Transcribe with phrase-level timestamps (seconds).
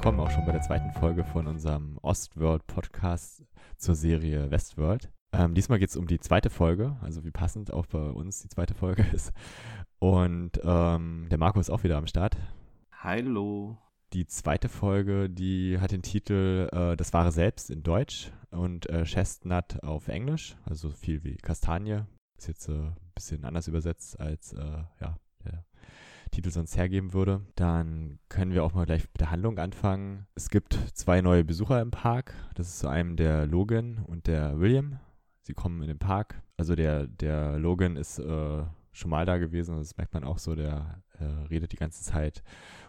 [0.00, 3.44] willkommen auch schon bei der zweiten Folge von unserem Ostworld-Podcast
[3.76, 5.12] zur Serie Westworld.
[5.30, 8.48] Ähm, diesmal geht es um die zweite Folge, also wie passend auch bei uns die
[8.48, 9.30] zweite Folge ist.
[9.98, 12.38] Und ähm, der Marco ist auch wieder am Start.
[12.92, 13.76] Hallo.
[14.14, 19.04] Die zweite Folge, die hat den Titel äh, Das wahre Selbst in Deutsch und äh,
[19.04, 22.04] Chestnut auf Englisch, also viel wie Kastanie.
[22.38, 25.18] Ist jetzt äh, ein bisschen anders übersetzt als äh, ja,
[26.30, 27.42] Titel sonst hergeben würde.
[27.56, 30.26] Dann können wir auch mal gleich mit der Handlung anfangen.
[30.34, 32.34] Es gibt zwei neue Besucher im Park.
[32.54, 34.98] Das ist zu einem der Logan und der William.
[35.42, 36.42] Sie kommen in den Park.
[36.56, 38.62] Also der, der Logan ist äh,
[38.92, 39.76] schon mal da gewesen.
[39.76, 40.54] Das merkt man auch so.
[40.54, 42.42] Der äh, redet die ganze Zeit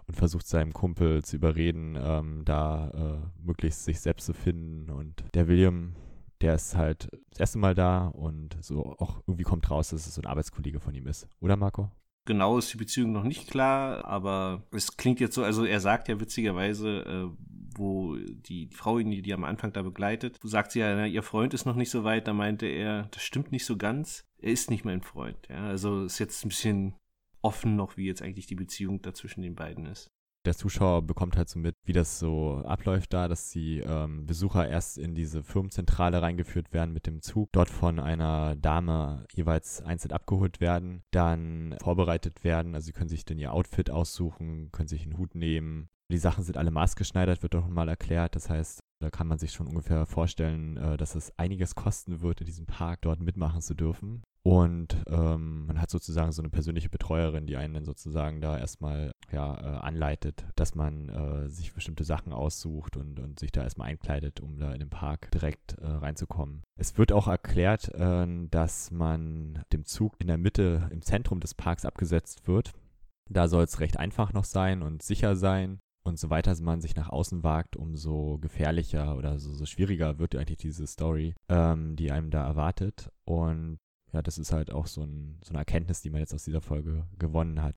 [0.07, 4.89] und versucht seinem Kumpel zu überreden, ähm, da äh, möglichst sich selbst zu finden.
[4.89, 5.95] Und der William,
[6.41, 10.15] der ist halt das erste Mal da und so auch irgendwie kommt raus, dass es
[10.15, 11.27] so ein Arbeitskollege von ihm ist.
[11.39, 11.89] Oder Marco?
[12.25, 16.07] Genau ist die Beziehung noch nicht klar, aber es klingt jetzt so, also er sagt
[16.07, 17.37] ja witzigerweise, äh,
[17.75, 21.23] wo die, Frau ihn, die, die am Anfang da begleitet, sagt sie ja, na, ihr
[21.23, 24.51] Freund ist noch nicht so weit, da meinte er, das stimmt nicht so ganz, er
[24.51, 25.47] ist nicht mein Freund.
[25.49, 25.67] Ja?
[25.67, 26.95] Also ist jetzt ein bisschen
[27.41, 30.11] offen noch, wie jetzt eigentlich die Beziehung da zwischen den beiden ist.
[30.45, 34.67] Der Zuschauer bekommt halt so mit, wie das so abläuft da, dass die ähm, Besucher
[34.67, 40.11] erst in diese Firmenzentrale reingeführt werden mit dem Zug, dort von einer Dame jeweils einzeln
[40.11, 45.03] abgeholt werden, dann vorbereitet werden, also sie können sich dann ihr Outfit aussuchen, können sich
[45.03, 45.89] einen Hut nehmen.
[46.11, 48.35] Die Sachen sind alle maßgeschneidert, wird doch mal erklärt.
[48.35, 52.41] Das heißt, da kann man sich schon ungefähr vorstellen, äh, dass es einiges kosten wird,
[52.41, 54.23] in diesem Park dort mitmachen zu dürfen.
[54.43, 59.11] Und ähm, man hat sozusagen so eine persönliche Betreuerin, die einen dann sozusagen da erstmal
[59.31, 63.89] ja, äh, anleitet, dass man äh, sich bestimmte Sachen aussucht und, und sich da erstmal
[63.89, 66.63] einkleidet, um da in den Park direkt äh, reinzukommen.
[66.79, 71.53] Es wird auch erklärt, äh, dass man dem Zug in der Mitte, im Zentrum des
[71.53, 72.73] Parks abgesetzt wird.
[73.29, 75.79] Da soll es recht einfach noch sein und sicher sein.
[76.03, 80.35] Und so weiter man sich nach außen wagt, umso gefährlicher oder so, so schwieriger wird
[80.35, 83.11] eigentlich diese Story, ähm, die einem da erwartet.
[83.23, 83.77] Und
[84.11, 86.61] ja, das ist halt auch so, ein, so eine Erkenntnis, die man jetzt aus dieser
[86.61, 87.75] Folge gewonnen hat.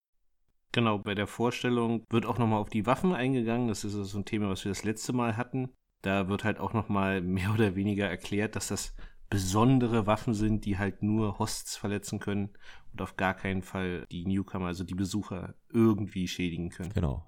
[0.72, 3.68] Genau, bei der Vorstellung wird auch nochmal auf die Waffen eingegangen.
[3.68, 5.70] Das ist so ein Thema, was wir das letzte Mal hatten.
[6.02, 8.94] Da wird halt auch nochmal mehr oder weniger erklärt, dass das
[9.28, 12.50] besondere Waffen sind, die halt nur Hosts verletzen können
[12.92, 16.92] und auf gar keinen Fall die Newcomer, also die Besucher, irgendwie schädigen können.
[16.92, 17.24] Genau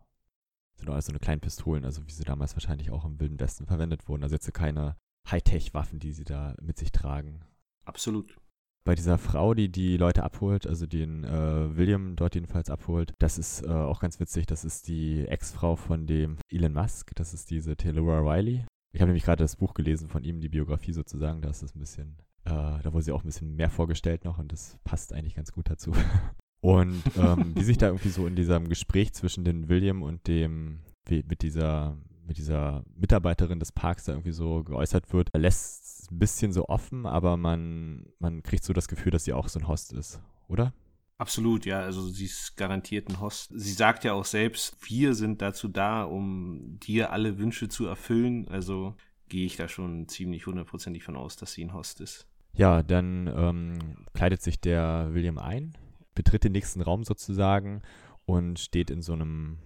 [0.77, 3.67] sind alles so eine kleinen Pistolen, also wie sie damals wahrscheinlich auch im Wilden Westen
[3.67, 4.23] verwendet wurden.
[4.23, 4.97] Also jetzt keine
[5.31, 7.41] Hightech-Waffen, die sie da mit sich tragen.
[7.85, 8.37] Absolut.
[8.85, 13.37] Bei dieser Frau, die die Leute abholt, also den äh, William dort jedenfalls abholt, das
[13.37, 14.47] ist äh, auch ganz witzig.
[14.47, 17.13] Das ist die Ex-Frau von dem Elon Musk.
[17.17, 18.65] Das ist diese Taylor Riley.
[18.93, 21.43] Ich habe nämlich gerade das Buch gelesen von ihm, die Biografie sozusagen.
[21.43, 24.39] Da ist es ein bisschen, äh, da wurde sie auch ein bisschen mehr vorgestellt noch
[24.39, 25.93] und das passt eigentlich ganz gut dazu.
[26.67, 30.81] Und ähm, wie sich da irgendwie so in diesem Gespräch zwischen den William und dem,
[31.05, 31.97] wie, mit dieser,
[32.27, 36.69] mit dieser Mitarbeiterin des Parks da irgendwie so geäußert wird, lässt es ein bisschen so
[36.69, 40.21] offen, aber man, man kriegt so das Gefühl, dass sie auch so ein Host ist,
[40.49, 40.75] oder?
[41.19, 41.79] Absolut, ja.
[41.79, 43.53] Also sie ist garantiert ein Host.
[43.55, 48.49] Sie sagt ja auch selbst, wir sind dazu da, um dir alle Wünsche zu erfüllen.
[48.49, 48.97] Also
[49.29, 52.27] gehe ich da schon ziemlich hundertprozentig von aus, dass sie ein Host ist.
[52.55, 53.79] Ja, dann ähm,
[54.15, 55.77] kleidet sich der William ein
[56.17, 57.83] betritt den nächsten Raum sozusagen
[58.25, 59.59] und steht in so einem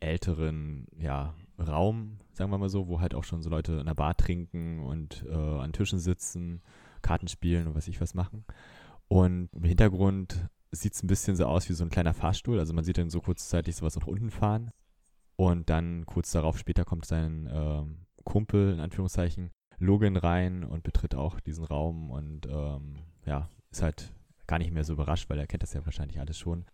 [0.00, 3.94] älteren, ja, Raum, sagen wir mal so, wo halt auch schon so Leute in der
[3.94, 6.62] Bar trinken und äh, an Tischen sitzen,
[7.02, 8.44] Karten spielen und was ich was machen.
[9.08, 12.58] Und im Hintergrund sieht es ein bisschen so aus wie so ein kleiner Fahrstuhl.
[12.58, 14.70] Also man sieht dann so kurzzeitig sowas nach unten fahren.
[15.36, 17.82] Und dann kurz darauf später kommt sein äh,
[18.24, 24.12] Kumpel, in Anführungszeichen, Logan rein und betritt auch diesen Raum und ähm, ja, ist halt
[24.50, 26.64] gar nicht mehr so überrascht, weil er kennt das ja wahrscheinlich alles schon.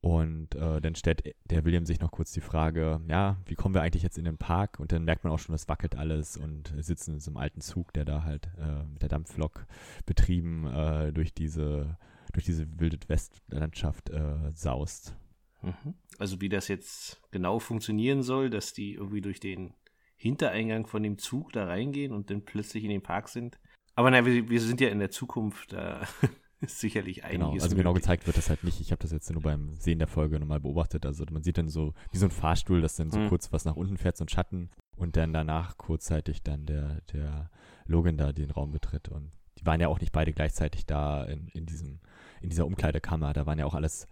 [0.00, 3.82] Und äh, dann stellt der William sich noch kurz die Frage, ja, wie kommen wir
[3.82, 4.80] eigentlich jetzt in den Park?
[4.80, 7.60] Und dann merkt man auch schon, das wackelt alles und sitzen in so einem alten
[7.60, 9.66] Zug, der da halt äh, mit der Dampflok
[10.06, 11.98] betrieben äh, durch diese
[12.32, 15.16] durch diese wilde Westlandschaft äh, saust.
[15.62, 15.94] Mhm.
[16.18, 19.74] Also wie das jetzt genau funktionieren soll, dass die irgendwie durch den
[20.16, 23.58] Hintereingang von dem Zug da reingehen und dann plötzlich in den Park sind.
[23.94, 26.06] Aber na, wir, wir sind ja in der Zukunft, da
[26.60, 27.50] ist sicherlich genau, einiges.
[27.50, 28.80] Genau, also genau gezeigt wird das halt nicht.
[28.80, 31.06] Ich habe das jetzt nur beim Sehen der Folge nochmal beobachtet.
[31.06, 33.28] Also man sieht dann so, wie so ein Fahrstuhl, dass dann so mhm.
[33.28, 37.50] kurz was nach unten fährt, so ein Schatten und dann danach kurzzeitig dann der, der
[37.86, 39.08] Logan da den Raum betritt.
[39.08, 42.00] Und die waren ja auch nicht beide gleichzeitig da in, in diesem,
[42.40, 43.32] in dieser Umkleidekammer.
[43.32, 44.06] Da waren ja auch alles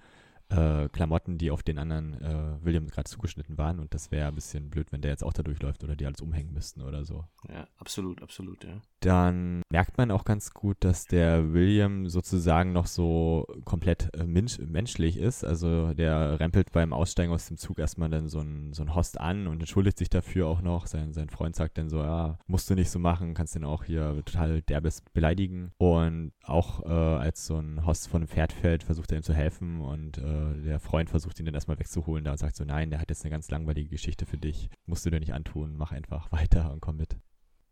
[0.51, 3.79] äh, Klamotten, die auf den anderen äh, William gerade zugeschnitten waren.
[3.79, 6.21] Und das wäre ein bisschen blöd, wenn der jetzt auch da durchläuft oder die alles
[6.21, 7.25] umhängen müssten oder so.
[7.49, 8.81] Ja, absolut, absolut, ja.
[9.01, 14.59] Dann merkt man auch ganz gut, dass der William sozusagen noch so komplett äh, mensch
[14.59, 15.45] menschlich ist.
[15.45, 19.21] Also der rempelt beim Aussteigen aus dem Zug erstmal dann so ein, so ein Host
[19.21, 20.87] an und entschuldigt sich dafür auch noch.
[20.87, 23.85] Sein, sein Freund sagt dann so, ja, musst du nicht so machen, kannst den auch
[23.85, 25.73] hier total derbes beleidigen.
[25.79, 29.35] Und auch äh, als so ein Host von einem Pferd fällt, versucht er ihm zu
[29.35, 33.01] helfen und äh, der Freund versucht ihn dann erstmal wegzuholen da sagt so, nein, der
[33.01, 34.69] hat jetzt eine ganz langweilige Geschichte für dich.
[34.87, 37.17] Musst du dir nicht antun, mach einfach weiter und komm mit.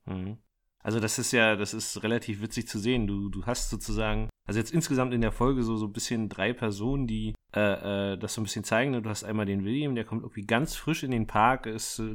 [0.07, 0.39] Mhm.
[0.87, 3.09] Also das ist ja, das ist relativ witzig zu sehen.
[3.09, 6.53] Du, du hast sozusagen, also jetzt insgesamt in der Folge so, so ein bisschen drei
[6.53, 8.93] Personen, die äh, äh, das so ein bisschen zeigen.
[8.93, 12.15] Du hast einmal den William, der kommt irgendwie ganz frisch in den Park, es äh,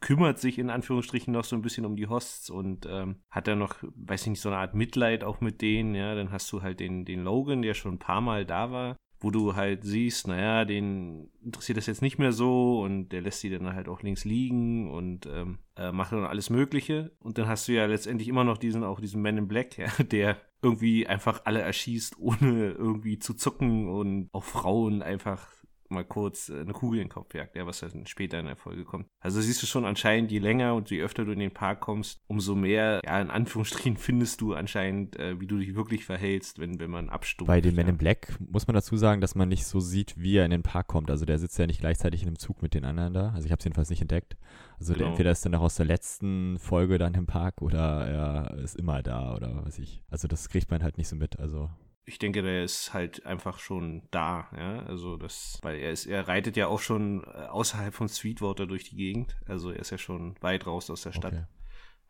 [0.00, 3.58] kümmert sich in Anführungsstrichen noch so ein bisschen um die Hosts und ähm, hat dann
[3.58, 6.14] noch, weiß ich nicht, so eine Art Mitleid auch mit denen, ja.
[6.14, 9.30] Dann hast du halt den, den Logan, der schon ein paar Mal da war wo
[9.30, 13.50] du halt siehst, naja, den interessiert das jetzt nicht mehr so und der lässt sie
[13.50, 17.12] dann halt auch links liegen und ähm, äh, macht dann alles Mögliche.
[17.20, 19.88] Und dann hast du ja letztendlich immer noch diesen, auch diesen Man in Black, ja,
[20.02, 25.46] der irgendwie einfach alle erschießt, ohne irgendwie zu zucken und auch Frauen einfach
[25.92, 28.56] mal kurz äh, eine Kugel in den Kopf jagt, ja, was dann später in der
[28.56, 29.06] Folge kommt.
[29.20, 32.20] Also siehst du schon anscheinend, je länger und je öfter du in den Park kommst,
[32.26, 36.80] umso mehr, ja, in Anführungsstrichen findest du anscheinend, äh, wie du dich wirklich verhältst, wenn,
[36.80, 37.48] wenn man abstumpft.
[37.48, 37.82] Bei dem ja.
[37.82, 40.50] Men in Black muss man dazu sagen, dass man nicht so sieht, wie er in
[40.50, 41.10] den Park kommt.
[41.10, 43.30] Also der sitzt ja nicht gleichzeitig in einem Zug mit den anderen da.
[43.30, 44.36] Also ich habe es jedenfalls nicht entdeckt.
[44.78, 45.04] Also genau.
[45.04, 48.76] der, entweder ist er noch aus der letzten Folge dann im Park oder er ist
[48.76, 50.02] immer da oder was ich.
[50.10, 51.38] Also das kriegt man halt nicht so mit.
[51.38, 51.70] Also
[52.04, 54.80] ich denke, der ist halt einfach schon da, ja.
[54.86, 58.84] Also das, weil er ist, er reitet ja auch schon äh, außerhalb von Sweetwater durch
[58.84, 59.36] die Gegend.
[59.46, 61.34] Also er ist ja schon weit raus aus der Stadt.
[61.34, 61.44] Okay.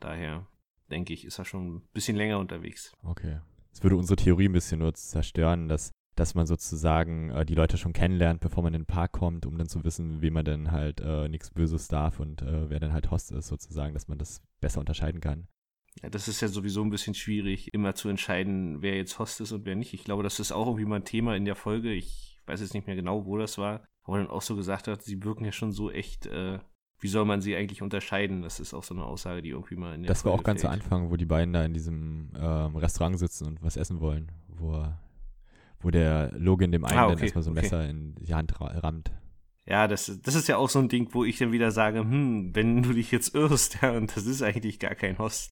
[0.00, 0.46] Daher
[0.90, 2.92] denke ich, ist er schon ein bisschen länger unterwegs.
[3.02, 3.40] Okay.
[3.70, 7.76] Das würde unsere Theorie ein bisschen nur zerstören, dass, dass man sozusagen äh, die Leute
[7.76, 10.70] schon kennenlernt, bevor man in den Park kommt, um dann zu wissen, wie man denn
[10.70, 14.18] halt äh, nichts Böses darf und äh, wer dann halt Host ist, sozusagen, dass man
[14.18, 15.48] das besser unterscheiden kann.
[16.00, 19.52] Ja, das ist ja sowieso ein bisschen schwierig, immer zu entscheiden, wer jetzt Host ist
[19.52, 19.92] und wer nicht.
[19.92, 21.92] Ich glaube, das ist auch irgendwie mal ein Thema in der Folge.
[21.92, 23.84] Ich weiß jetzt nicht mehr genau, wo das war.
[24.04, 26.58] Aber dann auch so gesagt hat, sie wirken ja schon so echt, äh,
[26.98, 28.42] wie soll man sie eigentlich unterscheiden?
[28.42, 30.44] Das ist auch so eine Aussage, die irgendwie mal in der Das Folge war auch
[30.44, 34.00] ganz zu Anfang, wo die beiden da in diesem ähm, Restaurant sitzen und was essen
[34.00, 34.86] wollen, wo,
[35.80, 37.66] wo der Logan dem einen ah, okay, dann erstmal so ein okay.
[37.66, 39.12] Messer in die Hand rammt.
[39.66, 42.54] Ja, das, das ist ja auch so ein Ding, wo ich dann wieder sage, hm,
[42.54, 45.50] wenn du dich jetzt irrst, ja, und das ist eigentlich gar kein Host,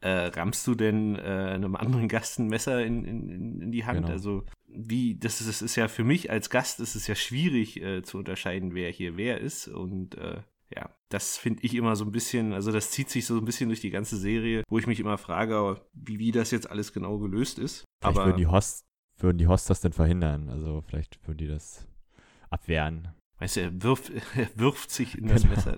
[0.00, 4.02] äh, rammst du denn äh, einem anderen Gast ein Messer in, in, in die Hand?
[4.02, 4.12] Genau.
[4.12, 7.80] Also wie, das ist, das ist ja für mich als Gast ist es ja schwierig
[7.80, 9.68] äh, zu unterscheiden, wer hier wer ist.
[9.68, 10.42] Und äh,
[10.74, 13.68] ja, das finde ich immer so ein bisschen, also das zieht sich so ein bisschen
[13.68, 17.18] durch die ganze Serie, wo ich mich immer frage, wie, wie das jetzt alles genau
[17.18, 17.84] gelöst ist.
[18.00, 18.84] Vielleicht Aber würden die Hosts,
[19.18, 20.50] würden die Hosts das denn verhindern?
[20.50, 21.86] Also vielleicht würden die das
[22.50, 23.08] abwehren.
[23.38, 25.54] Weißt du, er wirft, er wirft sich in das genau.
[25.54, 25.76] Messer.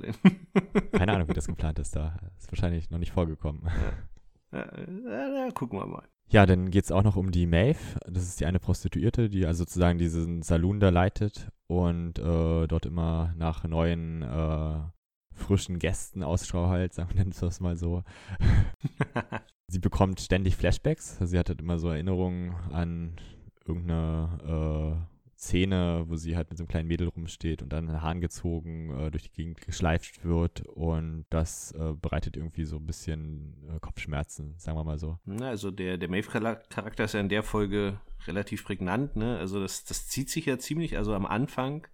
[0.92, 2.16] Keine Ahnung, wie das geplant ist da.
[2.38, 3.62] Ist wahrscheinlich noch nicht vorgekommen.
[3.64, 3.92] Ja.
[4.52, 6.08] Ja, gucken wir mal.
[6.30, 7.78] Ja, dann geht es auch noch um die Maeve.
[8.06, 12.86] Das ist die eine Prostituierte, die also sozusagen diesen Saloon da leitet und äh, dort
[12.86, 14.80] immer nach neuen äh,
[15.32, 18.04] frischen Gästen Ausschau hält, sagen wir das mal so.
[19.68, 21.18] sie bekommt ständig Flashbacks.
[21.18, 23.16] Sie hat halt immer so Erinnerungen an
[23.66, 28.20] irgendeine äh, Szene, wo sie halt mit so einem kleinen Mädel rumsteht und dann Hahn
[28.20, 33.54] gezogen äh, durch die Gegend geschleift wird und das äh, bereitet irgendwie so ein bisschen
[33.68, 35.18] äh, Kopfschmerzen, sagen wir mal so.
[35.46, 39.38] also der, der Maeve-Charakter ist ja in der Folge relativ prägnant, ne?
[39.38, 41.86] Also das, das zieht sich ja ziemlich, also am Anfang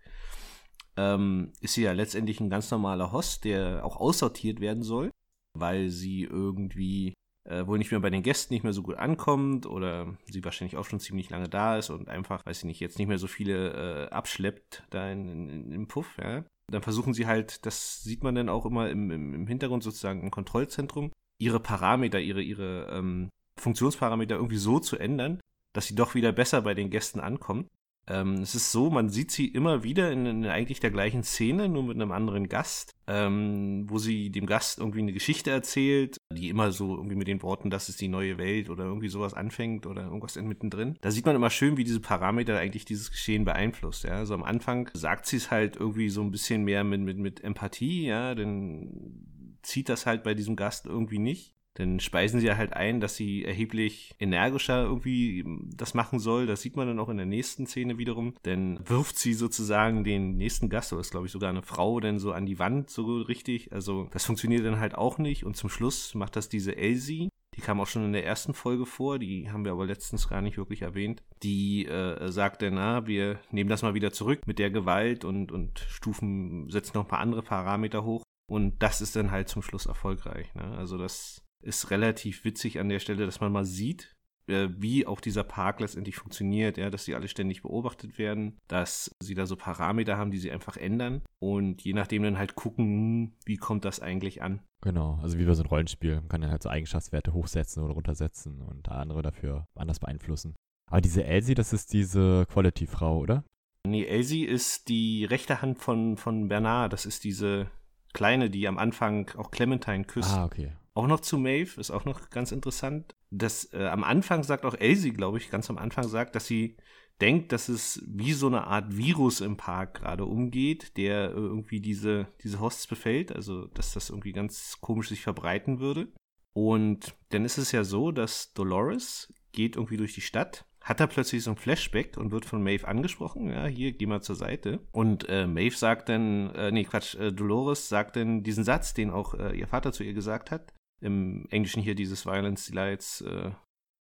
[0.97, 5.11] ähm, ist sie ja letztendlich ein ganz normaler Host, der auch aussortiert werden soll,
[5.53, 7.13] weil sie irgendwie
[7.45, 10.77] äh, wohl nicht mehr bei den Gästen nicht mehr so gut ankommt oder sie wahrscheinlich
[10.77, 13.27] auch schon ziemlich lange da ist und einfach, weiß ich nicht, jetzt nicht mehr so
[13.27, 16.45] viele äh, abschleppt da in, in, im Puff, ja.
[16.71, 20.23] Dann versuchen sie halt, das sieht man dann auch immer im, im, im Hintergrund sozusagen
[20.23, 23.29] im Kontrollzentrum, ihre Parameter, ihre, ihre ähm,
[23.61, 25.41] Funktionsparameter irgendwie so zu ändern,
[25.75, 27.69] dass sie doch wieder besser bei den Gästen ankommt.
[28.07, 31.69] Ähm, es ist so, man sieht sie immer wieder in, in, eigentlich der gleichen Szene,
[31.69, 36.49] nur mit einem anderen Gast, ähm, wo sie dem Gast irgendwie eine Geschichte erzählt, die
[36.49, 39.87] immer so irgendwie mit den Worten, das ist die neue Welt oder irgendwie sowas anfängt
[39.87, 40.97] oder irgendwas mittendrin.
[41.01, 44.05] Da sieht man immer schön, wie diese Parameter eigentlich dieses Geschehen beeinflusst.
[44.05, 44.17] Ja?
[44.17, 47.43] Also am Anfang sagt sie es halt irgendwie so ein bisschen mehr mit, mit, mit
[47.43, 51.54] Empathie, ja, denn zieht das halt bei diesem Gast irgendwie nicht.
[51.75, 56.47] Dann speisen sie halt ein, dass sie erheblich energischer irgendwie das machen soll.
[56.47, 58.35] Das sieht man dann auch in der nächsten Szene wiederum.
[58.43, 62.19] Dann wirft sie sozusagen den nächsten Gast, oder ist glaube ich sogar eine Frau, dann
[62.19, 63.73] so an die Wand so richtig.
[63.73, 65.45] Also das funktioniert dann halt auch nicht.
[65.45, 68.85] Und zum Schluss macht das diese Elsie, die kam auch schon in der ersten Folge
[68.85, 71.23] vor, die haben wir aber letztens gar nicht wirklich erwähnt.
[71.43, 75.53] Die äh, sagt dann, na, wir nehmen das mal wieder zurück mit der Gewalt und,
[75.53, 78.23] und Stufen, setzen noch ein paar andere Parameter hoch.
[78.51, 80.53] Und das ist dann halt zum Schluss erfolgreich.
[80.55, 80.65] Ne?
[80.77, 84.15] Also das ist relativ witzig an der Stelle, dass man mal sieht,
[84.47, 89.15] äh, wie auch dieser Park letztendlich funktioniert, ja, dass sie alle ständig beobachtet werden, dass
[89.21, 93.37] sie da so Parameter haben, die sie einfach ändern und je nachdem dann halt gucken,
[93.47, 94.61] wie kommt das eigentlich an.
[94.83, 97.95] Genau, also wie bei so einem Rollenspiel, man kann dann halt so Eigenschaftswerte hochsetzen oder
[97.95, 100.55] runtersetzen und andere dafür anders beeinflussen.
[100.91, 103.45] Aber diese Elsie, das ist diese Quality-Frau, oder?
[103.87, 107.71] Nee, Elsie ist die rechte Hand von, von Bernard, das ist diese
[108.13, 110.35] Kleine, die am Anfang auch Clementine küsst.
[110.35, 110.73] Ah, okay.
[110.95, 113.15] Auch noch zu Maeve, ist auch noch ganz interessant.
[113.31, 116.77] Das äh, am Anfang sagt auch Elsie, glaube ich, ganz am Anfang sagt, dass sie
[117.21, 121.81] denkt, dass es wie so eine Art Virus im Park gerade umgeht, der äh, irgendwie
[121.81, 126.13] diese, diese Hosts befällt, also dass das irgendwie ganz komisch sich verbreiten würde.
[126.53, 131.07] Und dann ist es ja so, dass Dolores geht irgendwie durch die Stadt hat er
[131.07, 133.49] plötzlich so ein Flashback und wird von Maeve angesprochen.
[133.49, 134.81] Ja, hier, geh mal zur Seite.
[134.93, 139.11] Und äh, Maeve sagt dann, äh, nee, Quatsch, äh, Dolores sagt dann diesen Satz, den
[139.11, 140.74] auch äh, ihr Vater zu ihr gesagt hat.
[141.01, 143.51] Im Englischen hier dieses Violence Delights, äh,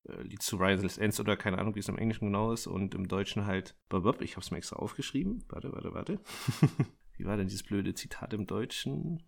[0.08, 2.68] äh Leads to Rises Ends oder keine Ahnung, wie es im Englischen genau ist.
[2.68, 3.76] Und im Deutschen halt,
[4.20, 5.44] ich hab's mir extra aufgeschrieben.
[5.50, 6.20] Warte, warte, warte.
[7.18, 9.24] wie war denn dieses blöde Zitat im Deutschen?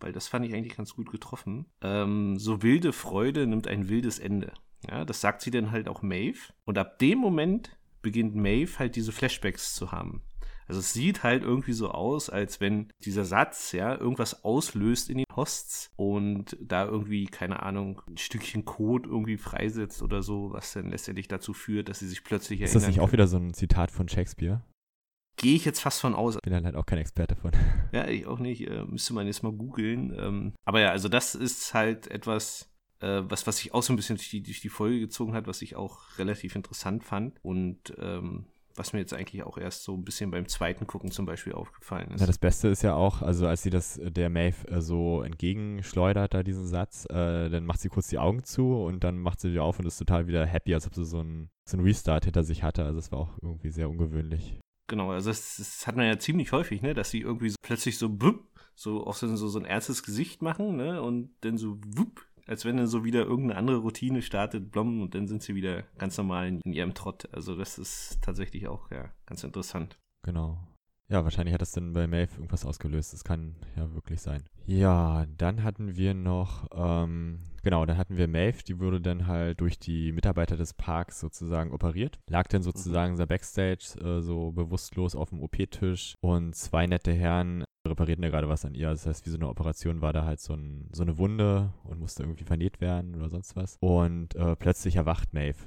[0.00, 1.66] Weil das fand ich eigentlich ganz gut getroffen.
[1.80, 4.52] Ähm, so wilde Freude nimmt ein wildes Ende.
[4.88, 6.52] Ja, das sagt sie dann halt auch Maeve.
[6.64, 10.22] Und ab dem Moment beginnt Maeve halt diese Flashbacks zu haben.
[10.66, 15.18] Also es sieht halt irgendwie so aus, als wenn dieser Satz, ja, irgendwas auslöst in
[15.18, 20.72] den Hosts und da irgendwie, keine Ahnung, ein Stückchen Code irgendwie freisetzt oder so, was
[20.72, 22.76] dann letztendlich dazu führt, dass sie sich plötzlich erinnern.
[22.76, 24.62] Ist das nicht auch wieder so ein Zitat von Shakespeare?
[25.36, 26.38] Gehe ich jetzt fast von aus.
[26.40, 27.50] Bin dann halt auch kein Experte von.
[27.92, 28.68] Ja, ich auch nicht.
[28.68, 30.16] Äh, müsste man jetzt mal googeln.
[30.18, 33.96] Ähm, aber ja, also das ist halt etwas, äh, was, was sich auch so ein
[33.96, 37.94] bisschen durch die, durch die Folge gezogen hat, was ich auch relativ interessant fand und
[37.98, 41.52] ähm, was mir jetzt eigentlich auch erst so ein bisschen beim zweiten Gucken zum Beispiel
[41.52, 42.20] aufgefallen ist.
[42.20, 46.34] Ja, das Beste ist ja auch, also als sie das der Maeve äh, so entgegenschleudert,
[46.34, 49.52] da diesen Satz, äh, dann macht sie kurz die Augen zu und dann macht sie
[49.52, 52.42] wieder auf und ist total wieder happy, als ob sie so ein, so Restart hinter
[52.42, 52.84] sich hatte.
[52.84, 54.58] Also es war auch irgendwie sehr ungewöhnlich.
[54.86, 57.96] Genau, also das, das, hat man ja ziemlich häufig, ne, dass sie irgendwie so plötzlich
[57.96, 62.26] so bup, so auch so, so ein ernstes Gesicht machen, ne, und dann so wupp,
[62.46, 65.82] als wenn dann so wieder irgendeine andere Routine startet, blom, und dann sind sie wieder
[65.98, 67.28] ganz normal in, in ihrem Trott.
[67.32, 69.98] Also das ist tatsächlich auch ja ganz interessant.
[70.22, 70.58] Genau.
[71.08, 73.12] Ja, wahrscheinlich hat das dann bei Maeve irgendwas ausgelöst.
[73.12, 74.42] Das kann ja wirklich sein.
[74.64, 79.60] Ja, dann hatten wir noch, ähm, genau, dann hatten wir Maeve, die wurde dann halt
[79.60, 82.18] durch die Mitarbeiter des Parks sozusagen operiert.
[82.30, 83.16] Lag dann sozusagen mhm.
[83.18, 88.48] so Backstage äh, so bewusstlos auf dem OP-Tisch und zwei nette Herren reparierten da gerade
[88.48, 88.90] was an ihr.
[88.90, 92.00] Das heißt, wie so eine Operation war da halt so, ein, so eine Wunde und
[92.00, 93.76] musste irgendwie vernäht werden oder sonst was.
[93.80, 95.58] Und äh, plötzlich erwacht Maeve.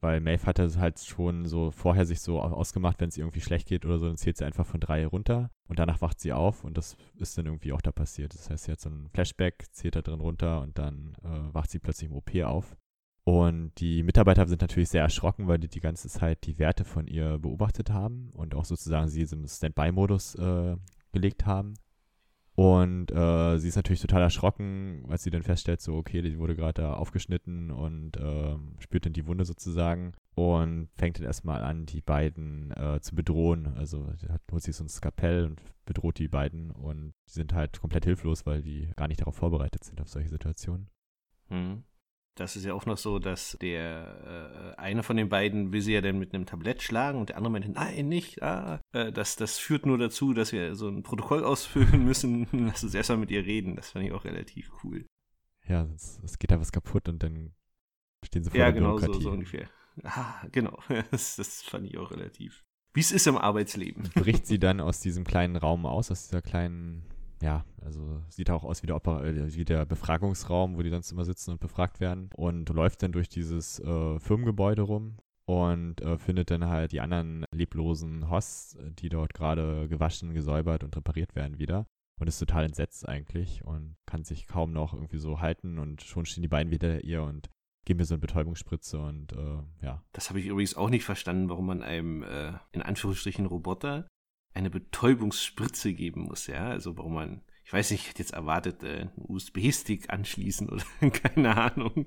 [0.00, 3.84] Weil Maeve hatte halt schon so vorher sich so ausgemacht, wenn es irgendwie schlecht geht
[3.84, 6.76] oder so, dann zählt sie einfach von drei runter und danach wacht sie auf und
[6.76, 8.34] das ist dann irgendwie auch da passiert.
[8.34, 11.70] Das heißt, sie hat so ein Flashback, zählt da drin runter und dann äh, wacht
[11.70, 12.76] sie plötzlich im OP auf.
[13.24, 17.06] Und die Mitarbeiter sind natürlich sehr erschrocken, weil die die ganze Zeit die Werte von
[17.06, 20.76] ihr beobachtet haben und auch sozusagen sie im Standby-Modus äh,
[21.12, 21.74] gelegt haben.
[22.54, 26.54] Und äh, sie ist natürlich total erschrocken, als sie dann feststellt, so, okay, die wurde
[26.54, 31.86] gerade da aufgeschnitten und äh, spürt dann die Wunde sozusagen und fängt dann erstmal an,
[31.86, 33.68] die beiden äh, zu bedrohen.
[33.76, 37.80] Also hat, holt sich so ein Skapell und bedroht die beiden und die sind halt
[37.80, 40.90] komplett hilflos, weil die gar nicht darauf vorbereitet sind auf solche Situationen.
[41.48, 41.84] Mhm.
[42.34, 45.92] Das ist ja auch noch so, dass der äh, eine von den beiden will sie
[45.92, 48.42] ja dann mit einem Tablett schlagen und der andere meint, nein, nicht.
[48.42, 52.46] Ah, äh, das, das führt nur dazu, dass wir so ein Protokoll ausfüllen müssen.
[52.52, 53.76] Lass uns erstmal mit ihr reden.
[53.76, 55.04] Das fand ich auch relativ cool.
[55.68, 57.54] Ja, es, es geht da was kaputt und dann
[58.24, 59.12] stehen sie vor ja, der genau Bürokratie.
[59.12, 59.68] Ja, genau, so, so ungefähr.
[60.02, 60.78] Ah, genau.
[61.10, 62.64] Das, das fand ich auch relativ.
[62.94, 64.10] Wie es ist im Arbeitsleben.
[64.14, 67.06] Bricht sie dann aus diesem kleinen Raum aus, aus dieser kleinen
[67.42, 71.10] ja, also sieht auch aus wie der, Oper äh, wie der Befragungsraum, wo die sonst
[71.10, 72.30] immer sitzen und befragt werden.
[72.36, 77.44] Und läuft dann durch dieses äh, Firmengebäude rum und äh, findet dann halt die anderen
[77.52, 81.86] leblosen Hosts, die dort gerade gewaschen, gesäubert und repariert werden wieder.
[82.20, 86.24] Und ist total entsetzt eigentlich und kann sich kaum noch irgendwie so halten und schon
[86.24, 87.50] stehen die beiden wieder ihr und
[87.84, 90.04] geben mir so eine Betäubungsspritze und äh, ja.
[90.12, 94.06] Das habe ich übrigens auch nicht verstanden, warum man einem äh, in Anführungsstrichen Roboter
[94.54, 96.68] eine Betäubungsspritze geben muss, ja.
[96.68, 100.84] Also warum man, ich weiß nicht, ich hätte jetzt erwartet, äh, einen USB-Stick anschließen oder
[101.10, 102.06] keine Ahnung.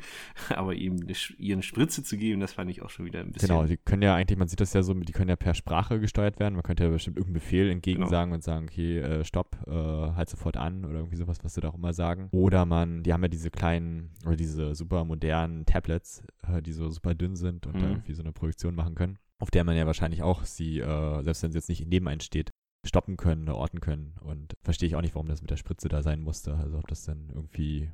[0.50, 3.32] Aber ihm eine, ihr eine Spritze zu geben, das fand ich auch schon wieder ein
[3.32, 3.50] bisschen.
[3.50, 6.00] Genau, die können ja eigentlich, man sieht das ja so, die können ja per Sprache
[6.00, 6.54] gesteuert werden.
[6.54, 8.36] Man könnte ja bestimmt irgendeinen Befehl entgegensagen genau.
[8.36, 11.70] und sagen, okay, äh, stopp, äh, halt sofort an oder irgendwie sowas, was sie da
[11.70, 12.30] auch immer sagen.
[12.32, 16.90] Oder man, die haben ja diese kleinen oder diese super modernen Tablets, äh, die so
[16.90, 17.80] super dünn sind und mhm.
[17.80, 21.24] da irgendwie so eine Projektion machen können auf der man ja wahrscheinlich auch sie, äh,
[21.24, 22.52] selbst wenn sie jetzt nicht neben einen steht,
[22.86, 24.16] stoppen können, orten können.
[24.22, 26.56] Und verstehe ich auch nicht, warum das mit der Spritze da sein musste.
[26.56, 27.92] Also ob das dann irgendwie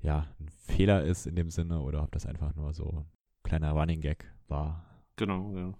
[0.00, 3.06] ja ein Fehler ist in dem Sinne oder ob das einfach nur so ein
[3.42, 4.84] kleiner Running Gag war.
[5.16, 5.74] Genau, ja.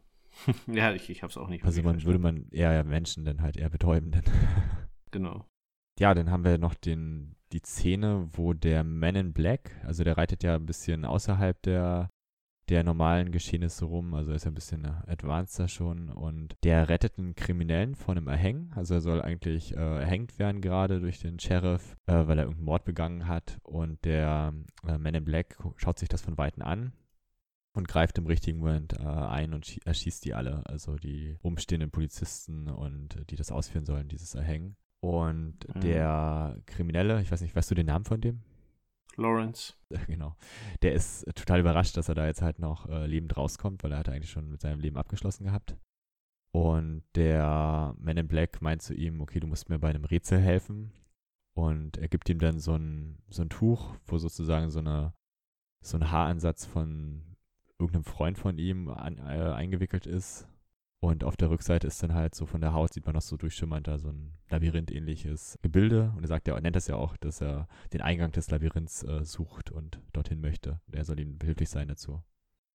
[0.72, 1.64] ja, ich, ich habe es auch nicht.
[1.64, 4.10] Also man würde man eher Menschen dann halt eher betäuben.
[4.10, 4.24] Dann.
[5.10, 5.46] genau.
[5.98, 10.16] Ja, dann haben wir noch den, die Szene, wo der Man in Black, also der
[10.16, 12.10] reitet ja ein bisschen außerhalb der
[12.68, 14.14] der normalen Geschehnisse rum.
[14.14, 18.28] Also er ist ja ein bisschen advanceder schon und der rettet einen Kriminellen vor einem
[18.28, 18.72] Erhängen.
[18.74, 22.64] Also er soll eigentlich äh, erhängt werden gerade durch den Sheriff, äh, weil er irgendeinen
[22.64, 23.58] Mord begangen hat.
[23.62, 24.54] Und der
[24.86, 26.92] äh, Man in Black schaut sich das von Weitem an
[27.74, 30.62] und greift im richtigen Moment äh, ein und erschießt die alle.
[30.66, 34.76] Also die umstehenden Polizisten und äh, die das ausführen sollen, dieses Erhängen.
[35.00, 35.80] Und mhm.
[35.80, 38.40] der Kriminelle, ich weiß nicht, weißt du den Namen von dem?
[39.16, 39.74] Lawrence.
[40.06, 40.36] Genau.
[40.82, 43.98] Der ist total überrascht, dass er da jetzt halt noch äh, lebend rauskommt, weil er
[43.98, 45.76] hat eigentlich schon mit seinem Leben abgeschlossen gehabt.
[46.52, 50.40] Und der Man in Black meint zu ihm, okay, du musst mir bei einem Rätsel
[50.40, 50.92] helfen.
[51.56, 55.14] Und er gibt ihm dann so ein, so ein Tuch, wo sozusagen so, eine,
[55.84, 57.36] so ein Haaransatz von
[57.78, 60.48] irgendeinem Freund von ihm an, äh, eingewickelt ist.
[61.04, 63.36] Und auf der Rückseite ist dann halt so von der Haut, sieht man noch so
[63.36, 66.14] durchschimmernd da so ein Labyrinth-ähnliches Gebilde.
[66.16, 69.02] Und er sagt ja, er nennt das ja auch, dass er den Eingang des Labyrinths
[69.02, 70.80] äh, sucht und dorthin möchte.
[70.86, 72.22] Und er soll ihm behilflich sein dazu.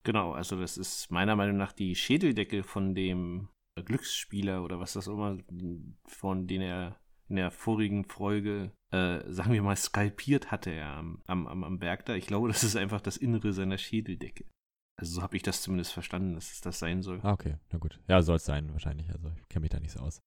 [0.03, 3.49] Genau, also das ist meiner Meinung nach die Schädeldecke von dem
[3.83, 5.39] Glücksspieler oder was das immer,
[6.05, 11.23] von den er in der vorigen Folge, äh, sagen wir mal, skalpiert hatte er am,
[11.25, 12.13] am, am Berg da.
[12.13, 14.45] Ich glaube, das ist einfach das Innere seiner Schädeldecke.
[14.99, 17.19] Also so habe ich das zumindest verstanden, dass es das sein soll.
[17.23, 17.99] Ah, okay, na gut.
[18.07, 19.09] Ja, soll es sein wahrscheinlich.
[19.11, 20.21] Also ich kenne mich da nicht so aus.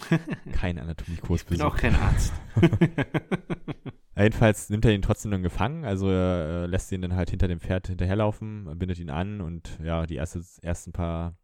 [0.52, 2.32] kein Anatomiekurs Ich bin auch kein Arzt.
[4.16, 7.48] Jedenfalls nimmt er ihn trotzdem dann gefangen, also er äh, lässt ihn dann halt hinter
[7.48, 11.38] dem Pferd hinterherlaufen, bindet ihn an und ja, die erste, ersten paar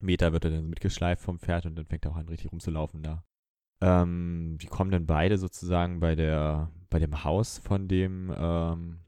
[0.00, 3.02] Meter wird er dann mitgeschleift vom Pferd und dann fängt er auch an, richtig rumzulaufen
[3.02, 3.22] da.
[3.80, 9.00] Ähm, die kommen dann beide sozusagen bei der, bei dem Haus von dem ähm,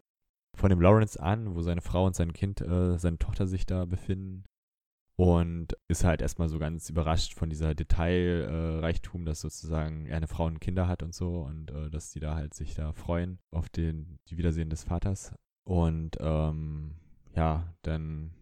[0.57, 3.85] von dem Lawrence an, wo seine Frau und sein Kind, äh, seine Tochter sich da
[3.85, 4.45] befinden.
[5.17, 10.27] Und ist halt erstmal so ganz überrascht von dieser Detailreichtum, äh, dass sozusagen er eine
[10.27, 13.39] Frau und Kinder hat und so und äh, dass die da halt sich da freuen
[13.51, 15.35] auf den, die Wiedersehen des Vaters.
[15.65, 16.97] Und ähm,
[17.37, 18.33] ja, dann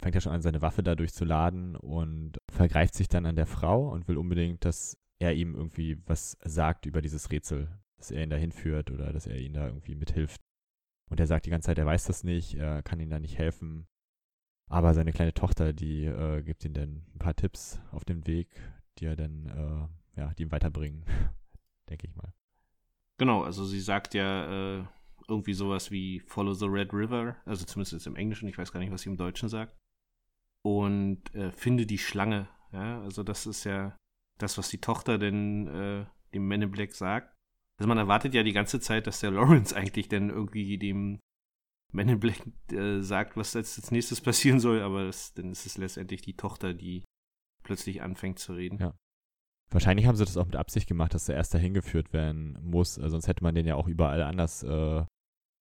[0.00, 3.46] fängt er schon an, seine Waffe dadurch zu laden und vergreift sich dann an der
[3.46, 8.22] Frau und will unbedingt, dass er ihm irgendwie was sagt über dieses Rätsel, dass er
[8.24, 10.40] ihn da hinführt oder dass er ihn da irgendwie mithilft.
[11.10, 13.36] Und er sagt die ganze Zeit, er weiß das nicht, er kann ihm da nicht
[13.36, 13.86] helfen.
[14.68, 18.48] Aber seine kleine Tochter, die äh, gibt ihm dann ein paar Tipps auf dem Weg,
[18.98, 21.04] die er dann, äh, ja, die ihm weiterbringen,
[21.90, 22.32] denke ich mal.
[23.18, 24.84] Genau, also sie sagt ja äh,
[25.28, 28.80] irgendwie sowas wie Follow the Red River, also zumindest jetzt im Englischen, ich weiß gar
[28.80, 29.76] nicht, was sie im Deutschen sagt.
[30.62, 33.96] Und äh, finde die Schlange, ja, also das ist ja
[34.38, 37.34] das, was die Tochter denn äh, dem Men in Black sagt.
[37.80, 41.18] Also man erwartet ja die ganze Zeit, dass der Lawrence eigentlich dann irgendwie dem
[41.92, 45.64] Man in Black äh, sagt, was jetzt als nächstes passieren soll, aber das, dann ist
[45.64, 47.04] es letztendlich die Tochter, die
[47.62, 48.78] plötzlich anfängt zu reden.
[48.78, 48.94] Ja.
[49.70, 52.98] Wahrscheinlich haben sie das auch mit Absicht gemacht, dass er erst dahin geführt werden muss.
[52.98, 55.04] Also sonst hätte man den ja auch überall anders äh,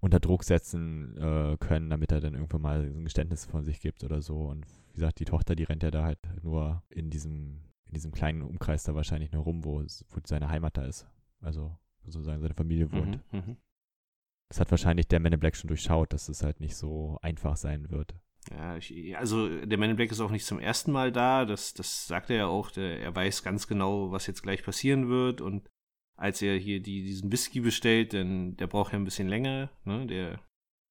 [0.01, 4.03] unter Druck setzen äh, können, damit er dann irgendwann mal ein Geständnis von sich gibt
[4.03, 4.41] oder so.
[4.41, 8.11] Und wie gesagt, die Tochter, die rennt ja da halt nur in diesem, in diesem
[8.11, 11.07] kleinen Umkreis da wahrscheinlich nur rum, wo, wo seine Heimat da ist.
[11.39, 13.19] Also sozusagen seine Familie wohnt.
[13.31, 13.55] Mhm, mh.
[14.49, 17.55] Das hat wahrscheinlich der Man in Black schon durchschaut, dass es halt nicht so einfach
[17.55, 18.15] sein wird.
[18.51, 21.73] Ja, ich, also der Man in Black ist auch nicht zum ersten Mal da, das,
[21.73, 25.41] das sagt er ja auch, der, er weiß ganz genau, was jetzt gleich passieren wird
[25.41, 25.69] und
[26.17, 30.05] als er hier die, diesen Whisky bestellt, denn der braucht ja ein bisschen länger, ne,
[30.07, 30.39] der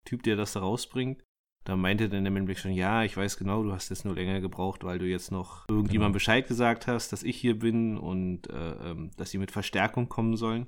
[0.06, 1.24] Typ, der das da rausbringt.
[1.66, 4.06] Da meinte dann der Man in Black schon, ja, ich weiß genau, du hast jetzt
[4.06, 6.14] nur länger gebraucht, weil du jetzt noch irgendjemandem genau.
[6.14, 10.38] Bescheid gesagt hast, dass ich hier bin und äh, ähm, dass sie mit Verstärkung kommen
[10.38, 10.68] sollen.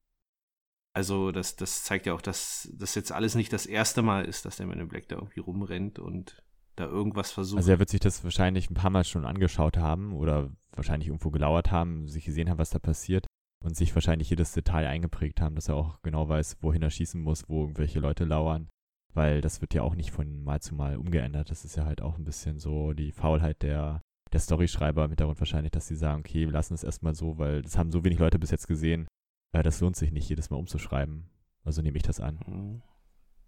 [0.93, 4.45] Also das, das zeigt ja auch, dass das jetzt alles nicht das erste Mal ist,
[4.45, 6.43] dass der Man in Black da irgendwie rumrennt und
[6.75, 7.57] da irgendwas versucht.
[7.57, 11.29] Also er wird sich das wahrscheinlich ein paar Mal schon angeschaut haben oder wahrscheinlich irgendwo
[11.29, 13.27] gelauert haben, sich gesehen haben, was da passiert
[13.63, 17.21] und sich wahrscheinlich jedes Detail eingeprägt haben, dass er auch genau weiß, wohin er schießen
[17.21, 18.69] muss, wo irgendwelche Leute lauern.
[19.13, 21.49] Weil das wird ja auch nicht von Mal zu Mal umgeändert.
[21.49, 25.41] Das ist ja halt auch ein bisschen so die Faulheit der, der Storyschreiber im Hintergrund
[25.41, 28.19] wahrscheinlich, dass sie sagen, okay, wir lassen es erstmal so, weil das haben so wenig
[28.19, 29.07] Leute bis jetzt gesehen
[29.51, 31.29] äh, das lohnt sich nicht, jedes Mal umzuschreiben.
[31.63, 32.39] Also nehme ich das an.
[32.45, 32.81] Mhm.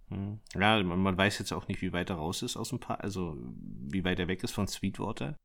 [0.09, 0.39] Mhm.
[0.55, 3.03] Ja, man, man, weiß jetzt auch nicht, wie weit er raus ist aus dem Park,
[3.03, 5.37] also wie weit er weg ist von Sweetwater.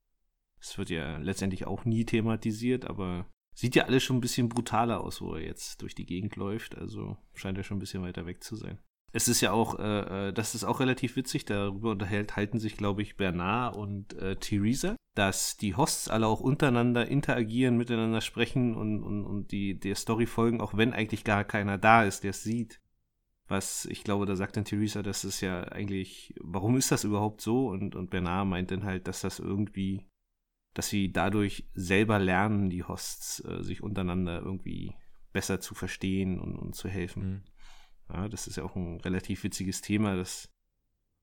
[0.59, 5.01] Das wird ja letztendlich auch nie thematisiert, aber sieht ja alles schon ein bisschen brutaler
[5.01, 6.77] aus, wo er jetzt durch die Gegend läuft.
[6.77, 8.79] Also scheint er schon ein bisschen weiter weg zu sein.
[9.13, 12.77] Es ist ja auch, äh, äh das ist auch relativ witzig, darüber unterhält, halten sich,
[12.77, 18.77] glaube ich, Bernard und äh, Theresa, dass die Hosts alle auch untereinander interagieren, miteinander sprechen
[18.77, 22.31] und, und, und die der Story folgen, auch wenn eigentlich gar keiner da ist, der
[22.31, 22.83] es sieht.
[23.49, 27.41] Was ich glaube, da sagt dann Theresa, das ist ja eigentlich, warum ist das überhaupt
[27.41, 27.69] so?
[27.69, 30.07] Und, und Bernard meint dann halt, dass das irgendwie,
[30.75, 34.95] dass sie dadurch selber lernen, die Hosts, äh, sich untereinander irgendwie
[35.33, 37.23] besser zu verstehen und, und zu helfen.
[37.23, 37.43] Mhm.
[38.13, 40.53] Ja, das ist ja auch ein relativ witziges Thema, dass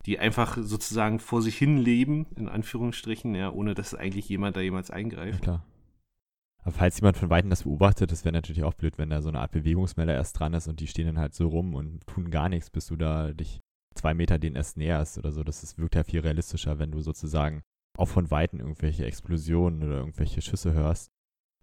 [0.05, 4.61] die einfach sozusagen vor sich hin leben, in Anführungsstrichen, ja, ohne dass eigentlich jemand da
[4.61, 5.39] jemals eingreift.
[5.39, 5.65] Ja, klar.
[6.63, 9.29] Aber falls jemand von Weitem das beobachtet, das wäre natürlich auch blöd, wenn da so
[9.29, 12.31] eine Art Bewegungsmelder erst dran ist und die stehen dann halt so rum und tun
[12.31, 13.59] gar nichts, bis du da dich
[13.95, 15.43] zwei Meter denen erst näherst oder so.
[15.43, 17.61] Das ist, wirkt ja viel realistischer, wenn du sozusagen
[17.97, 21.11] auch von Weitem irgendwelche Explosionen oder irgendwelche Schüsse hörst,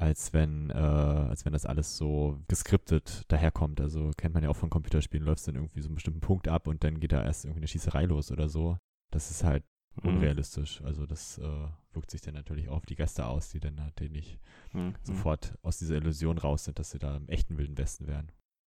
[0.00, 3.80] als wenn, äh, als wenn das alles so geskriptet daherkommt.
[3.80, 6.66] Also kennt man ja auch von Computerspielen, läufst dann irgendwie so einen bestimmten Punkt ab
[6.66, 8.78] und dann geht da erst irgendwie eine Schießerei los oder so.
[9.10, 9.62] Das ist halt
[10.02, 10.08] mhm.
[10.08, 10.82] unrealistisch.
[10.82, 14.00] Also das äh, wirkt sich dann natürlich auch auf die Gäste aus, die dann halt
[14.10, 14.40] nicht
[14.72, 14.94] mhm.
[15.02, 18.32] sofort aus dieser Illusion raus sind, dass sie da im echten Wilden Westen wären.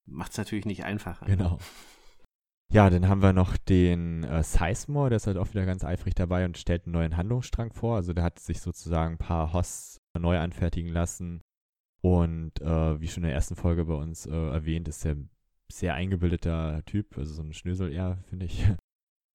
[0.06, 1.24] Macht es natürlich nicht einfacher.
[1.24, 1.58] Genau.
[2.70, 6.14] Ja, dann haben wir noch den äh, Sizemore, der ist halt auch wieder ganz eifrig
[6.14, 7.96] dabei und stellt einen neuen Handlungsstrang vor.
[7.96, 11.42] Also der hat sich sozusagen ein paar Hosts neu anfertigen lassen.
[12.02, 15.16] Und äh, wie schon in der ersten Folge bei uns äh, erwähnt, ist der
[15.72, 18.66] sehr eingebildeter Typ, also so ein Schnösel eher, finde ich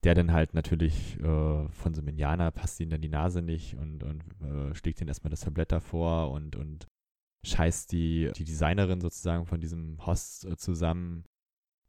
[0.04, 3.76] der dann halt natürlich äh, von so einem Indianer passt ihm dann die Nase nicht
[3.76, 6.88] und, und äh, schlägt ihm erstmal das Tablett davor und, und
[7.46, 11.26] scheißt die, die Designerin sozusagen von diesem Host äh, zusammen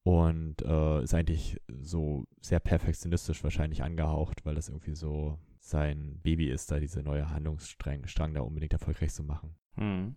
[0.05, 5.39] und äh, ist eigentlich so sehr perfektionistisch wahrscheinlich angehaucht, weil das irgendwie so
[5.71, 9.55] sein Baby ist, da diese neue Handlungsstrang Strang da unbedingt erfolgreich zu machen.
[9.77, 10.17] Hm.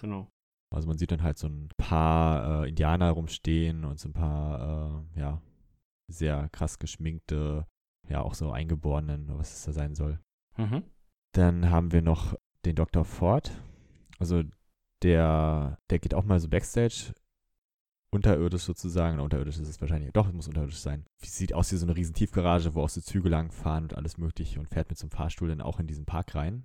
[0.00, 0.30] Genau.
[0.72, 5.04] Also man sieht dann halt so ein paar äh, Indianer rumstehen und so ein paar,
[5.14, 5.42] äh, ja,
[6.08, 7.66] sehr krass geschminkte,
[8.08, 10.18] ja auch so Eingeborenen, was es da sein soll.
[10.56, 10.84] Mhm.
[11.34, 13.04] Dann haben wir noch den Dr.
[13.04, 13.52] Ford.
[14.18, 14.42] Also
[15.02, 17.14] der, der geht auch mal so Backstage
[18.12, 19.18] unterirdisch sozusagen.
[19.18, 20.12] Unterirdisch ist es wahrscheinlich.
[20.12, 21.04] Doch, es muss unterirdisch sein.
[21.24, 24.60] Sieht aus wie so eine riesen Tiefgarage, wo auch so Züge langfahren und alles mögliche
[24.60, 26.64] und fährt mit so einem Fahrstuhl dann auch in diesen Park rein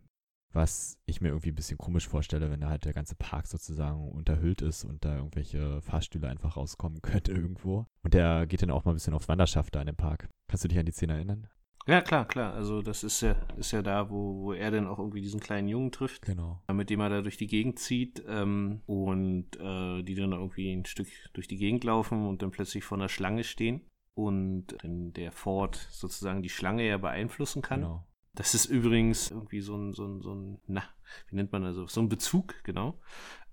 [0.53, 4.09] was ich mir irgendwie ein bisschen komisch vorstelle, wenn da halt der ganze Park sozusagen
[4.09, 7.85] unterhüllt ist und da irgendwelche Fahrstühle einfach rauskommen könnte irgendwo.
[8.03, 10.29] Und der geht dann auch mal ein bisschen aufs Wanderschaft da in dem Park.
[10.47, 11.47] Kannst du dich an die Szene erinnern?
[11.87, 12.53] Ja, klar, klar.
[12.53, 15.69] Also das ist ja, ist ja da, wo, wo er dann auch irgendwie diesen kleinen
[15.69, 16.25] Jungen trifft.
[16.25, 16.61] Genau.
[16.71, 20.85] Mit dem er da durch die Gegend zieht ähm, und äh, die dann irgendwie ein
[20.85, 23.81] Stück durch die Gegend laufen und dann plötzlich vor einer Schlange stehen.
[24.13, 27.81] Und dann der Ford sozusagen die Schlange ja beeinflussen kann.
[27.81, 28.07] Genau.
[28.33, 30.83] Das ist übrigens irgendwie so ein, so ein, so ein, na,
[31.29, 32.99] wie nennt man also, so ein Bezug, genau,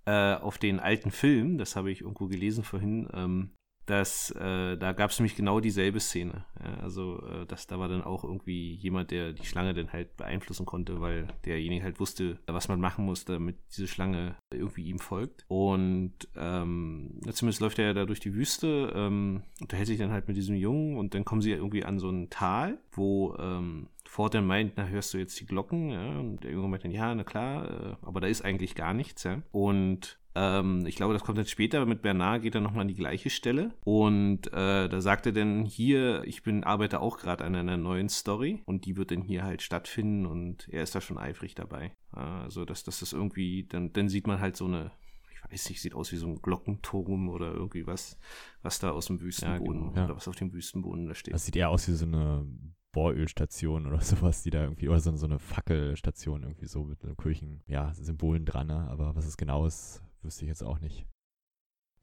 [0.05, 3.55] äh, auf den alten Film, das habe ich irgendwo gelesen vorhin, ähm,
[3.87, 6.44] dass äh, da gab es nämlich genau dieselbe Szene.
[6.62, 10.16] Ja, also äh, dass da war dann auch irgendwie jemand, der die Schlange dann halt
[10.16, 14.99] beeinflussen konnte, weil derjenige halt wusste, was man machen muss, damit diese Schlange irgendwie ihm
[14.99, 15.44] folgt.
[15.49, 20.29] Und ähm, zumindest läuft er ja da durch die Wüste, ähm, unterhält sich dann halt
[20.29, 24.35] mit diesem Jungen und dann kommen sie irgendwie an so ein Tal, wo ähm, Ford
[24.35, 25.90] dann meint, na, hörst du jetzt die Glocken?
[25.90, 26.18] Ja?
[26.20, 29.25] Und der Junge meint dann, ja, na klar, äh, aber da ist eigentlich gar nichts.
[29.25, 29.42] Ja?
[29.51, 32.94] Und ähm, ich glaube, das kommt dann später, mit Bernard geht er nochmal an die
[32.94, 33.73] gleiche Stelle.
[33.85, 38.09] Und äh, da sagt er dann hier, ich bin, arbeite auch gerade an einer neuen
[38.09, 41.92] Story und die wird dann hier halt stattfinden und er ist da schon eifrig dabei.
[42.11, 44.90] Also, dass das ist irgendwie, dann, dann sieht man halt so eine,
[45.33, 48.18] ich weiß nicht, sieht aus wie so ein Glockenturm oder irgendwie was,
[48.62, 50.05] was da aus dem Wüstenboden ja, genau, ja.
[50.07, 51.35] oder was auf dem Wüstenboden da steht.
[51.35, 52.47] Das sieht eher aus wie so eine
[52.92, 57.62] Bohrölstation oder sowas, die da irgendwie, oder so, so eine Fackelstation irgendwie so mit Kirchen,
[57.66, 58.88] ja, Symbolen dran, ne?
[58.88, 61.07] aber was es genau ist, wüsste ich jetzt auch nicht.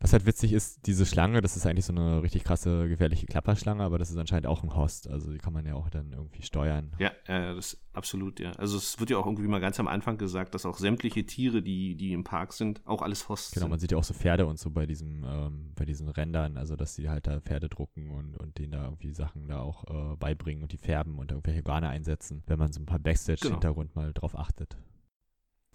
[0.01, 3.83] Was halt witzig ist, diese Schlange, das ist eigentlich so eine richtig krasse, gefährliche Klapperschlange,
[3.83, 5.07] aber das ist anscheinend auch ein Host.
[5.07, 6.91] Also die kann man ja auch dann irgendwie steuern.
[6.97, 8.51] Ja, äh, das ist absolut, ja.
[8.53, 11.61] Also es wird ja auch irgendwie mal ganz am Anfang gesagt, dass auch sämtliche Tiere,
[11.61, 13.69] die, die im Park sind, auch alles Hosts Genau, sind.
[13.69, 16.75] man sieht ja auch so Pferde und so bei diesem, ähm, bei diesen Rändern, also
[16.75, 20.15] dass die halt da Pferde drucken und, und denen da irgendwie Sachen da auch äh,
[20.15, 24.05] beibringen und die färben und irgendwelche Garne einsetzen, wenn man so ein paar Backstage-Hintergrund genau.
[24.07, 24.77] mal drauf achtet.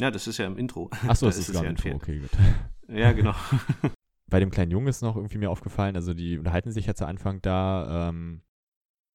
[0.00, 0.90] Ja, das ist ja im Intro.
[1.06, 2.30] Achso, das ist, ist ja im Intro, okay, gut.
[2.88, 3.34] Ja, genau.
[4.28, 7.04] bei dem kleinen Jungen ist noch irgendwie mir aufgefallen, also die unterhalten sich ja zu
[7.04, 8.42] Anfang da, ähm,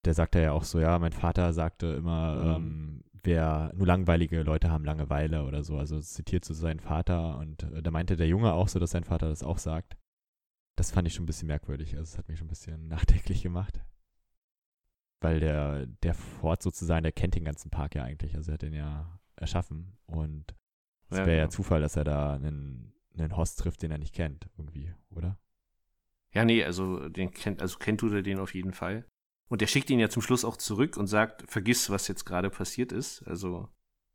[0.04, 2.66] der sagt ja auch so, ja, mein Vater sagte immer, mhm.
[2.66, 5.78] ähm, wer, nur langweilige Leute haben Langeweile oder so.
[5.78, 9.04] Also zitiert so seinen Vater und äh, da meinte der Junge auch so, dass sein
[9.04, 9.98] Vater das auch sagt.
[10.76, 11.96] Das fand ich schon ein bisschen merkwürdig.
[11.98, 13.82] Also es hat mich schon ein bisschen nachdenklich gemacht.
[15.22, 18.36] Weil der, der Ford sozusagen, der kennt den ganzen Park ja eigentlich.
[18.36, 19.98] Also er hat den ja erschaffen.
[20.08, 20.56] Und
[21.12, 24.16] es wäre ja, ja Zufall, dass er da einen, einen Host trifft, den er nicht
[24.16, 25.38] kennt, irgendwie, oder?
[26.34, 29.06] Ja, nee, also den kennt, also kennt tut er den auf jeden Fall.
[29.50, 32.50] Und der schickt ihn ja zum Schluss auch zurück und sagt, vergiss, was jetzt gerade
[32.50, 33.22] passiert ist.
[33.24, 33.68] Also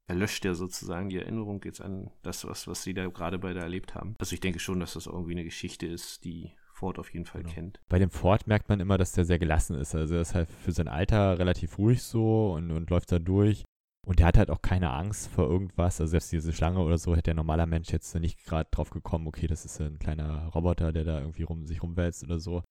[0.06, 3.60] er löscht ja sozusagen die Erinnerung jetzt an das, was, was sie da gerade beide
[3.60, 4.14] erlebt haben.
[4.18, 7.42] Also ich denke schon, dass das irgendwie eine Geschichte ist, die Ford auf jeden Fall
[7.42, 7.54] genau.
[7.54, 7.80] kennt.
[7.90, 9.94] Bei dem Ford merkt man immer, dass der sehr gelassen ist.
[9.94, 13.65] Also er ist halt für sein Alter relativ ruhig so und, und läuft da durch.
[14.06, 16.00] Und der hat halt auch keine Angst vor irgendwas.
[16.00, 19.26] Also selbst diese Schlange oder so hätte der normaler Mensch jetzt nicht gerade drauf gekommen,
[19.26, 22.62] okay, das ist ein kleiner Roboter, der da irgendwie rum, sich rumwälzt oder so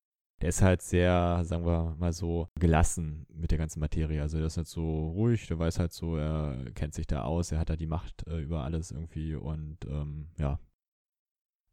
[0.42, 4.22] der ist halt sehr, sagen wir mal so, gelassen mit der ganzen Materie.
[4.22, 7.52] Also der ist halt so ruhig, der weiß halt so, er kennt sich da aus,
[7.52, 10.60] er hat da die Macht äh, über alles irgendwie und ähm, ja,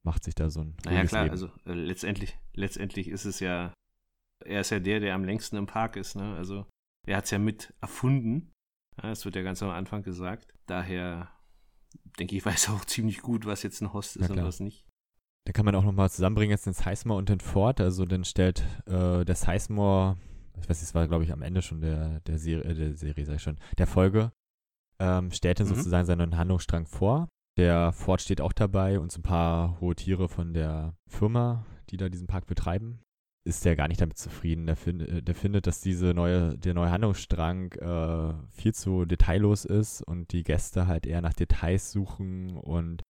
[0.04, 0.76] macht sich da so ein.
[0.84, 1.32] Naja, klar, Leben.
[1.32, 3.72] also äh, letztendlich, letztendlich ist es ja,
[4.44, 6.34] er ist ja der, der am längsten im Park ist, ne?
[6.36, 6.66] Also
[7.06, 8.51] er hat es ja mit erfunden.
[8.96, 10.54] Das wird ja ganz am Anfang gesagt.
[10.66, 11.30] Daher
[12.18, 14.86] denke ich, weiß auch ziemlich gut, was jetzt ein Host ist und was nicht.
[15.44, 17.80] Da kann man auch nochmal zusammenbringen jetzt den Sizemore und den Ford.
[17.80, 20.16] Also dann stellt äh, der Sizemore,
[20.60, 22.94] ich weiß nicht, es war glaube ich am Ende schon der, der, Serie, äh, der
[22.94, 24.32] Serie, sag ich schon, der Folge,
[25.00, 25.74] ähm, stellt dann mhm.
[25.74, 27.28] sozusagen seinen Handlungsstrang vor.
[27.58, 31.96] Der Ford steht auch dabei und so ein paar hohe Tiere von der Firma, die
[31.96, 33.00] da diesen Park betreiben.
[33.44, 34.66] Ist der gar nicht damit zufrieden.
[34.66, 39.64] Der, find, äh, der findet, dass diese neue, der neue Handlungsstrang äh, viel zu detaillos
[39.64, 43.02] ist und die Gäste halt eher nach Details suchen und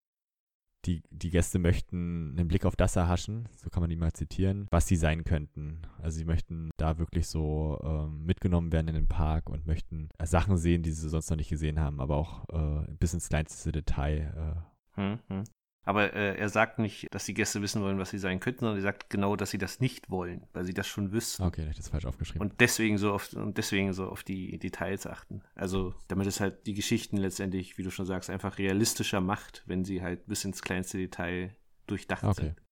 [0.84, 4.66] die, die Gäste möchten einen Blick auf das erhaschen, so kann man die mal zitieren,
[4.70, 5.82] was sie sein könnten.
[6.00, 10.26] Also sie möchten da wirklich so ähm, mitgenommen werden in den Park und möchten äh,
[10.26, 13.70] Sachen sehen, die sie sonst noch nicht gesehen haben, aber auch äh, bis ins kleinste
[13.70, 14.64] Detail.
[14.96, 15.00] Äh.
[15.00, 15.44] Hm, hm.
[15.84, 18.78] Aber äh, er sagt nicht, dass die Gäste wissen wollen, was sie sein könnten, sondern
[18.78, 21.42] er sagt genau, dass sie das nicht wollen, weil sie das schon wüssten.
[21.42, 22.48] Okay, ich habe das falsch aufgeschrieben.
[22.48, 25.42] Und deswegen so auf, und deswegen so auf die Details achten.
[25.56, 29.84] Also, damit es halt die Geschichten letztendlich, wie du schon sagst, einfach realistischer macht, wenn
[29.84, 31.56] sie halt bis ins kleinste Detail
[31.88, 32.42] durchdacht okay.
[32.42, 32.62] sind.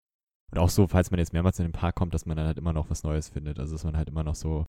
[0.53, 2.59] Und auch so, falls man jetzt mehrmals in den Park kommt, dass man dann halt
[2.59, 3.59] immer noch was Neues findet.
[3.59, 4.67] Also, dass man halt immer noch so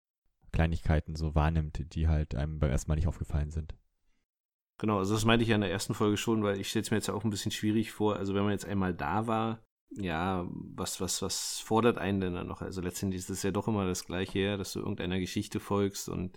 [0.52, 3.76] Kleinigkeiten so wahrnimmt, die halt einem beim ersten Mal nicht aufgefallen sind.
[4.82, 6.90] Genau, also das meinte ich ja in der ersten Folge schon, weil ich stelle es
[6.90, 8.16] mir jetzt auch ein bisschen schwierig vor.
[8.16, 9.60] Also wenn man jetzt einmal da war,
[9.92, 12.64] ja, was, was, was fordert einen denn dann noch?
[12.64, 16.10] Also letztendlich ist es ja doch immer das Gleiche, ja, dass du irgendeiner Geschichte folgst
[16.10, 16.36] und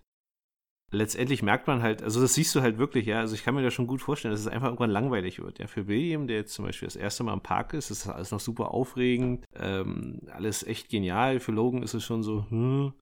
[0.93, 3.63] letztendlich merkt man halt, also das siehst du halt wirklich, ja, also ich kann mir
[3.63, 5.59] da schon gut vorstellen, dass es einfach irgendwann langweilig wird.
[5.59, 8.31] Ja, für William, der jetzt zum Beispiel das erste Mal im Park ist, ist alles
[8.31, 11.41] noch super aufregend, ähm, alles echt genial.
[11.41, 12.93] Für Logan ist es schon so, hm,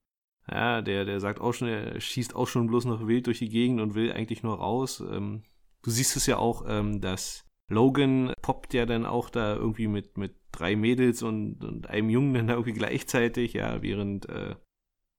[0.50, 3.48] ja, der, der sagt auch schon, er schießt auch schon bloß noch wild durch die
[3.48, 5.00] Gegend und will eigentlich nur raus.
[5.00, 5.42] Ähm,
[5.82, 10.18] du siehst es ja auch, ähm, dass Logan poppt ja dann auch da irgendwie mit,
[10.18, 14.56] mit drei Mädels und, und einem Jungen dann da irgendwie gleichzeitig, ja, während äh,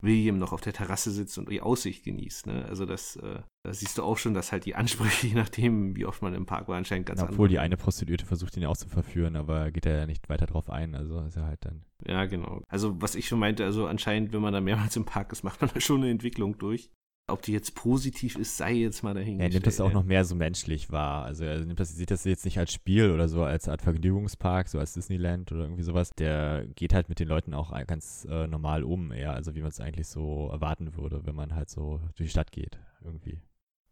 [0.03, 2.47] William noch auf der Terrasse sitzt und die Aussicht genießt.
[2.47, 2.65] Ne?
[2.65, 6.05] Also das, äh, da siehst du auch schon, dass halt die Ansprüche, je nachdem, wie
[6.05, 8.77] oft man im Park war, anscheinend ganz ja, Obwohl die eine Prostituierte versucht, ihn auch
[8.77, 10.93] zu verführen, aber geht er ja nicht weiter drauf ein.
[10.93, 11.85] Also ist er halt dann.
[12.05, 12.61] Ja, genau.
[12.67, 15.61] Also was ich schon meinte, also anscheinend, wenn man da mehrmals im Park ist, macht
[15.61, 16.89] man da schon eine Entwicklung durch.
[17.27, 19.53] Ob die jetzt positiv ist, sei jetzt mal dahingestellt.
[19.53, 21.23] Er nimmt das auch noch mehr so menschlich wahr.
[21.23, 24.67] Also er nimmt das, sieht das jetzt nicht als Spiel oder so als Art Vergnügungspark,
[24.67, 26.11] so als Disneyland oder irgendwie sowas.
[26.17, 29.69] Der geht halt mit den Leuten auch ganz äh, normal um, eher, also wie man
[29.69, 33.41] es eigentlich so erwarten würde, wenn man halt so durch die Stadt geht, irgendwie.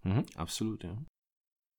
[0.03, 0.97] Mhm, absolut, ja.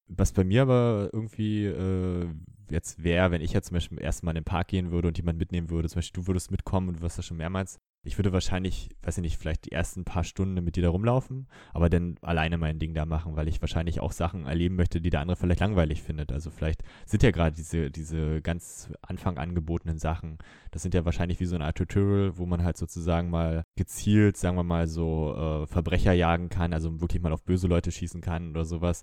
[0.09, 2.31] Was bei mir aber irgendwie äh,
[2.71, 5.39] jetzt wäre, wenn ich jetzt zum Beispiel erstmal in den Park gehen würde und jemand
[5.39, 8.33] mitnehmen würde, zum Beispiel du würdest mitkommen und du warst da schon mehrmals, ich würde
[8.33, 12.17] wahrscheinlich, weiß ich nicht, vielleicht die ersten paar Stunden mit dir da rumlaufen, aber dann
[12.21, 15.37] alleine mein Ding da machen, weil ich wahrscheinlich auch Sachen erleben möchte, die der andere
[15.37, 16.33] vielleicht langweilig findet.
[16.33, 20.39] Also vielleicht sind ja gerade diese, diese ganz Anfang angebotenen Sachen,
[20.73, 24.37] das sind ja wahrscheinlich wie so eine Art Tutorial, wo man halt sozusagen mal gezielt,
[24.37, 28.21] sagen wir mal so, äh, Verbrecher jagen kann, also wirklich mal auf böse Leute schießen
[28.21, 29.03] kann oder sowas.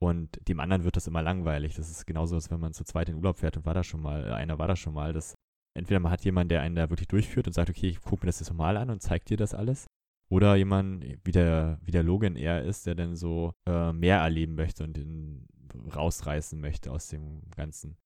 [0.00, 1.74] Und dem anderen wird das immer langweilig.
[1.76, 4.00] Das ist genauso, als wenn man zu zweit in Urlaub fährt und war da schon
[4.00, 5.12] mal, einer war da schon mal.
[5.12, 5.34] Das
[5.74, 8.28] entweder man hat jemanden, der einen da wirklich durchführt und sagt, okay, ich gucke mir
[8.28, 9.86] das jetzt nochmal an und zeigt dir das alles.
[10.30, 14.54] Oder jemand, wie der, wie der Logan eher ist, der dann so äh, mehr erleben
[14.54, 15.48] möchte und ihn
[15.94, 17.96] rausreißen möchte aus dem Ganzen.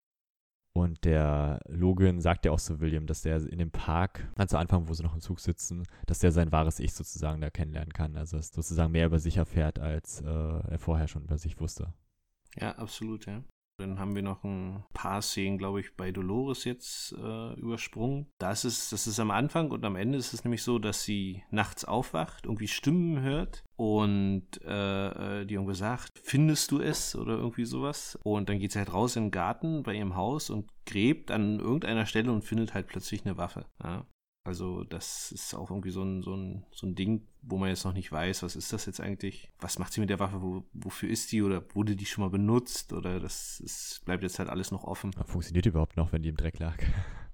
[0.77, 4.59] Und der Logan sagt ja auch zu William, dass der in dem Park, ganz zu
[4.59, 7.93] Anfang, wo sie noch im Zug sitzen, dass der sein wahres Ich sozusagen da kennenlernen
[7.93, 8.17] kann.
[8.17, 11.93] Also dass sozusagen mehr über sich erfährt, als äh, er vorher schon über sich wusste.
[12.57, 13.45] Ja, absolut, ja.
[13.77, 18.27] Dann haben wir noch ein paar Szenen, glaube ich, bei Dolores jetzt äh, übersprungen.
[18.39, 21.43] Das ist, das ist am Anfang und am Ende ist es nämlich so, dass sie
[21.51, 27.35] nachts aufwacht, irgendwie Stimmen hört und äh, äh die irgendwie sagt, findest du es oder
[27.35, 28.17] irgendwie sowas.
[28.23, 31.59] Und dann geht sie halt raus in den Garten bei ihrem Haus und gräbt an
[31.59, 33.67] irgendeiner Stelle und findet halt plötzlich eine Waffe.
[33.83, 34.07] Ja.
[34.47, 37.85] Also das ist auch irgendwie so ein, so, ein, so ein Ding, wo man jetzt
[37.85, 39.51] noch nicht weiß, was ist das jetzt eigentlich?
[39.59, 40.43] Was macht sie mit der Waffe?
[40.43, 41.43] Wo, wofür ist die?
[41.43, 42.93] Oder wurde die schon mal benutzt?
[42.93, 45.13] Oder das ist, bleibt jetzt halt alles noch offen.
[45.25, 46.77] Funktioniert die überhaupt noch, wenn die im Dreck lag?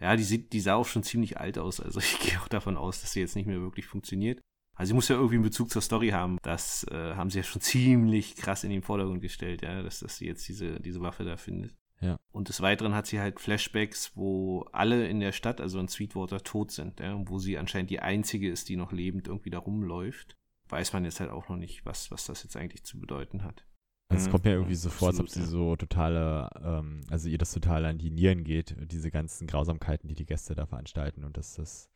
[0.00, 1.80] Ja, die, sieht, die sah auch schon ziemlich alt aus.
[1.80, 4.40] Also ich gehe auch davon aus, dass sie jetzt nicht mehr wirklich funktioniert.
[4.76, 6.38] Also sie muss ja irgendwie einen Bezug zur Story haben.
[6.42, 10.16] Das äh, haben sie ja schon ziemlich krass in den Vordergrund gestellt, ja, dass, dass
[10.16, 11.74] sie jetzt diese, diese Waffe da findet.
[12.00, 12.18] Ja.
[12.32, 16.42] Und des Weiteren hat sie halt Flashbacks, wo alle in der Stadt, also in Sweetwater,
[16.42, 20.36] tot sind, ja, wo sie anscheinend die einzige ist, die noch lebend irgendwie da rumläuft.
[20.68, 23.64] Weiß man jetzt halt auch noch nicht, was, was das jetzt eigentlich zu bedeuten hat.
[24.08, 27.38] Also es kommt mir irgendwie so vor, als ob sie so totale, ähm, also ihr
[27.38, 31.36] das total an die Nieren geht, diese ganzen Grausamkeiten, die die Gäste da veranstalten und
[31.36, 31.90] dass das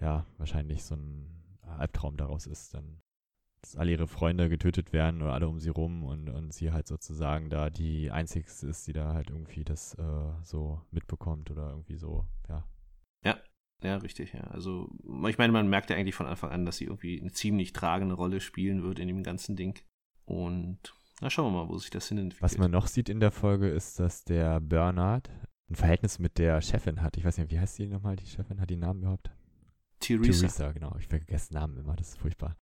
[0.00, 1.28] ja wahrscheinlich so ein
[1.78, 3.00] Albtraum daraus ist, dann
[3.62, 6.88] dass alle ihre Freunde getötet werden oder alle um sie rum und, und sie halt
[6.88, 11.96] sozusagen da die einzigste ist, die da halt irgendwie das äh, so mitbekommt oder irgendwie
[11.96, 12.64] so, ja.
[13.24, 13.38] Ja,
[13.82, 14.42] ja, richtig, ja.
[14.48, 14.90] Also,
[15.28, 18.16] ich meine, man merkt ja eigentlich von Anfang an, dass sie irgendwie eine ziemlich tragende
[18.16, 19.78] Rolle spielen wird in dem ganzen Ding.
[20.24, 22.42] Und na, schauen wir mal, wo sich das hin entwickelt.
[22.42, 25.30] Was man noch sieht in der Folge ist, dass der Bernard
[25.70, 27.16] ein Verhältnis mit der Chefin hat.
[27.16, 28.60] Ich weiß nicht, wie heißt die nochmal, die Chefin?
[28.60, 29.30] Hat die Namen überhaupt?
[30.00, 30.32] Theresa.
[30.32, 30.96] Theresa, genau.
[30.98, 32.56] Ich vergesse Namen immer, das ist furchtbar.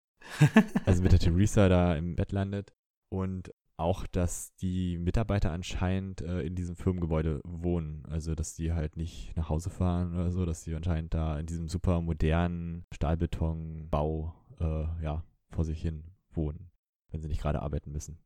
[0.85, 2.73] Also mit der Theresa da im Bett landet.
[3.09, 8.03] Und auch, dass die Mitarbeiter anscheinend äh, in diesem Firmengebäude wohnen.
[8.09, 11.45] Also, dass die halt nicht nach Hause fahren oder so, dass die anscheinend da in
[11.45, 16.69] diesem super modernen Stahlbetonbau äh, ja, vor sich hin wohnen,
[17.11, 18.19] wenn sie nicht gerade arbeiten müssen.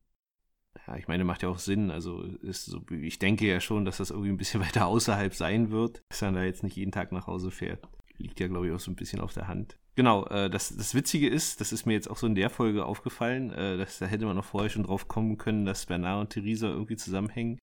[0.88, 1.92] Ja, ich meine, macht ja auch Sinn.
[1.92, 5.70] Also ist so, ich denke ja schon, dass das irgendwie ein bisschen weiter außerhalb sein
[5.70, 7.88] wird, dass man da jetzt nicht jeden Tag nach Hause fährt.
[8.18, 9.78] Liegt ja, glaube ich, auch so ein bisschen auf der Hand.
[9.96, 12.86] Genau, äh, das, das Witzige ist, das ist mir jetzt auch so in der Folge
[12.86, 16.30] aufgefallen, äh, dass, da hätte man noch vorher schon drauf kommen können, dass Bernard und
[16.32, 17.60] Theresa irgendwie zusammenhängen,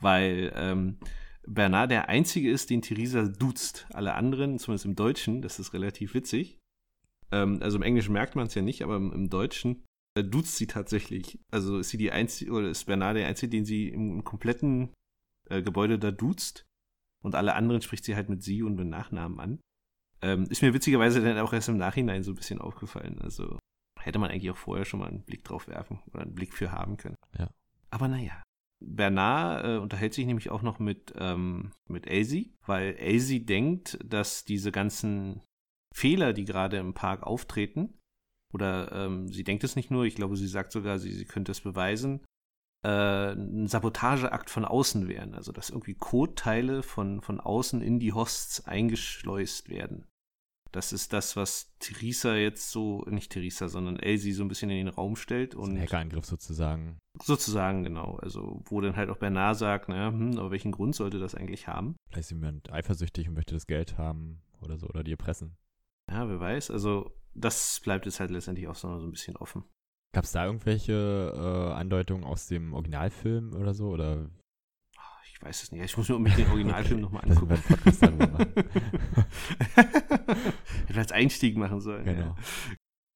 [0.00, 0.98] weil ähm,
[1.46, 3.86] Bernard der Einzige ist, den Theresa duzt.
[3.92, 6.58] Alle anderen, zumindest im Deutschen, das ist relativ witzig.
[7.30, 10.56] Ähm, also im Englischen merkt man es ja nicht, aber im, im Deutschen äh, duzt
[10.56, 11.38] sie tatsächlich.
[11.50, 14.94] Also ist sie die Einzige, oder ist Bernard der Einzige, den sie im, im kompletten
[15.50, 16.66] äh, Gebäude da duzt.
[17.22, 19.60] Und alle anderen spricht sie halt mit sie und mit Nachnamen an.
[20.22, 23.18] Ähm, ist mir witzigerweise dann auch erst im Nachhinein so ein bisschen aufgefallen.
[23.20, 23.58] Also
[24.00, 26.72] hätte man eigentlich auch vorher schon mal einen Blick drauf werfen oder einen Blick für
[26.72, 27.16] haben können.
[27.38, 27.50] Ja.
[27.90, 28.42] Aber naja.
[28.80, 34.44] Bernard äh, unterhält sich nämlich auch noch mit, ähm, mit Elsie, weil Elsie denkt, dass
[34.44, 35.42] diese ganzen
[35.94, 37.98] Fehler, die gerade im Park auftreten,
[38.52, 41.52] oder ähm, sie denkt es nicht nur, ich glaube, sie sagt sogar, sie, sie könnte
[41.52, 42.24] es beweisen,
[42.82, 45.34] äh, ein Sabotageakt von außen wären.
[45.34, 50.06] Also dass irgendwie Code-Teile von, von außen in die Hosts eingeschleust werden.
[50.72, 54.76] Das ist das, was Theresa jetzt so, nicht Theresa, sondern Elsie so ein bisschen in
[54.76, 55.54] den Raum stellt.
[55.54, 56.98] Und ein Hackerangriff sozusagen.
[57.22, 58.16] Sozusagen, genau.
[58.16, 61.68] Also, wo dann halt auch Bernard sagt, naja, hm, aber welchen Grund sollte das eigentlich
[61.68, 61.96] haben?
[62.10, 65.56] Vielleicht ist jemand eifersüchtig und möchte das Geld haben oder so, oder die erpressen.
[66.10, 66.70] Ja, wer weiß.
[66.70, 69.64] Also, das bleibt jetzt halt letztendlich auch so, so ein bisschen offen.
[70.12, 73.88] Gab es da irgendwelche äh, Andeutungen aus dem Originalfilm oder so?
[73.88, 74.30] Oder?
[75.38, 75.84] Ich weiß es nicht.
[75.84, 77.14] Ich muss mir unbedingt den Originalfilm okay.
[77.14, 77.62] nochmal angucken.
[77.84, 78.54] Das wir machen.
[80.86, 82.04] Hätte als Einstieg machen sollen.
[82.04, 82.26] Genau.
[82.26, 82.36] Ja.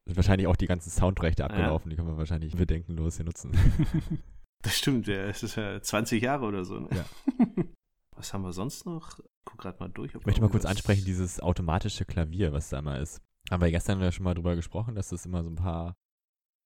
[0.07, 1.89] Sind wahrscheinlich auch die ganzen Soundrechte abgelaufen.
[1.89, 1.91] Ja.
[1.91, 3.53] Die können wir wahrscheinlich bedenkenlos hier nutzen.
[4.65, 5.25] Das stimmt, ja.
[5.25, 6.79] Es ist ja 20 Jahre oder so.
[6.79, 6.89] Ne?
[6.95, 7.05] Ja.
[8.15, 9.19] Was haben wir sonst noch?
[9.45, 10.15] Guck gerade mal durch.
[10.15, 13.21] ich möchte mal kurz ansprechen, dieses automatische Klavier, was da mal ist.
[13.51, 15.97] Haben wir gestern ja schon mal drüber gesprochen, dass das immer so ein paar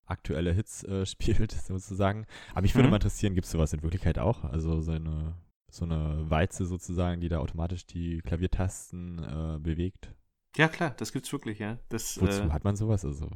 [0.07, 2.27] aktuelle Hits äh, spielt, sozusagen.
[2.53, 2.93] Aber mich würde mhm.
[2.93, 4.45] mal interessieren, gibt es sowas in Wirklichkeit auch?
[4.45, 5.35] Also so eine,
[5.71, 10.11] so eine Walze sozusagen, die da automatisch die Klaviertasten äh, bewegt?
[10.57, 11.79] Ja, klar, das gibt's wirklich, ja.
[11.91, 13.05] Das, Wozu äh, hat man sowas?
[13.05, 13.29] Also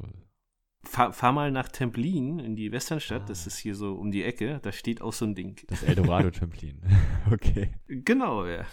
[0.83, 3.25] Fahr, fahr, mal nach Templin in die Westernstadt, ah.
[3.27, 5.61] das ist hier so um die Ecke, da steht auch so ein Ding.
[5.67, 6.81] Das Eldorado Templin.
[7.31, 7.69] okay.
[7.87, 8.65] Genau, ja.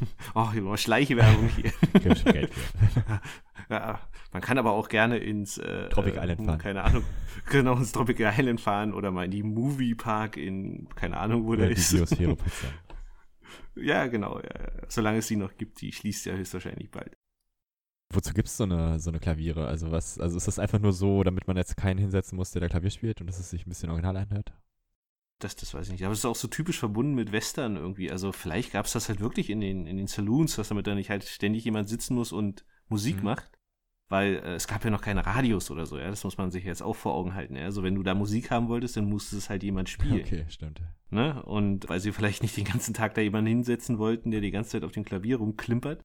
[0.34, 1.72] Oh, immer Schleichwerbung hier.
[2.16, 3.20] Schon Geld für.
[3.70, 3.98] Ja,
[4.30, 6.58] man kann aber auch gerne ins äh, Tropic Island äh, fahren.
[6.58, 7.02] Keine Ahnung,
[7.48, 11.52] genau ins Tropic Island fahren oder mal in die Movie Park in, keine Ahnung, wo
[11.52, 11.90] oder der ist.
[11.90, 12.36] Biosphäre
[13.76, 14.70] ja, genau, ja.
[14.88, 17.16] Solange es die noch gibt, die schließt ja höchstwahrscheinlich bald.
[18.12, 19.66] Wozu gibt es so eine, so eine Klaviere?
[19.66, 22.60] Also was, also ist das einfach nur so, damit man jetzt keinen hinsetzen muss, der
[22.60, 24.52] da Klavier spielt und dass es sich ein bisschen original anhört?
[25.40, 26.04] Das, das weiß ich nicht.
[26.04, 28.10] Aber es ist auch so typisch verbunden mit Western irgendwie.
[28.10, 30.94] Also vielleicht gab es das halt wirklich in den, in den Saloons, dass damit da
[30.94, 33.24] nicht halt ständig jemand sitzen muss und Musik mhm.
[33.24, 33.50] macht.
[34.08, 36.64] weil äh, es gab ja noch keine Radios oder so, ja, das muss man sich
[36.64, 37.56] jetzt auch vor Augen halten.
[37.56, 37.64] Ja?
[37.64, 40.20] Also wenn du da Musik haben wolltest, dann musste es halt jemand spielen.
[40.20, 40.80] Okay, stimmt.
[41.10, 41.42] Ne?
[41.42, 44.70] Und weil sie vielleicht nicht den ganzen Tag da jemanden hinsetzen wollten, der die ganze
[44.70, 46.02] Zeit auf dem Klavier rumklimpert,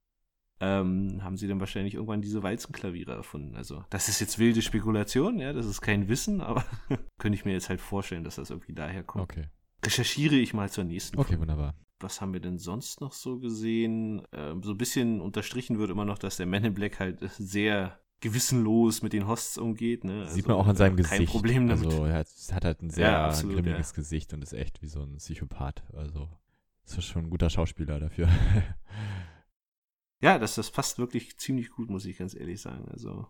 [0.62, 3.56] ähm, haben sie dann wahrscheinlich irgendwann diese Walzenklaviere erfunden.
[3.56, 6.64] Also das ist jetzt wilde Spekulation, ja, das ist kein Wissen, aber
[7.18, 9.24] könnte ich mir jetzt halt vorstellen, dass das irgendwie daher kommt.
[9.24, 9.46] Okay.
[9.86, 11.42] Recherchiere ich mal zur nächsten Okay, Folge.
[11.42, 11.76] wunderbar.
[12.02, 14.22] Was haben wir denn sonst noch so gesehen?
[14.34, 18.00] Ähm, so ein bisschen unterstrichen wird immer noch, dass der Man in Black halt sehr
[18.22, 20.04] gewissenlos mit den Hosts umgeht.
[20.04, 20.22] Ne?
[20.22, 21.32] Also, Sieht man auch an seinem kein Gesicht.
[21.32, 21.86] Problem damit.
[21.86, 24.88] Also er hat, hat halt ein sehr Ja, absolut, grimmiges Gesicht und ist echt wie
[24.88, 25.84] so ein Psychopath.
[25.94, 26.28] Also
[26.86, 28.28] ist schon ein guter Schauspieler dafür.
[30.22, 32.88] Ja, das, das passt wirklich ziemlich gut, muss ich ganz ehrlich sagen.
[32.90, 33.28] Also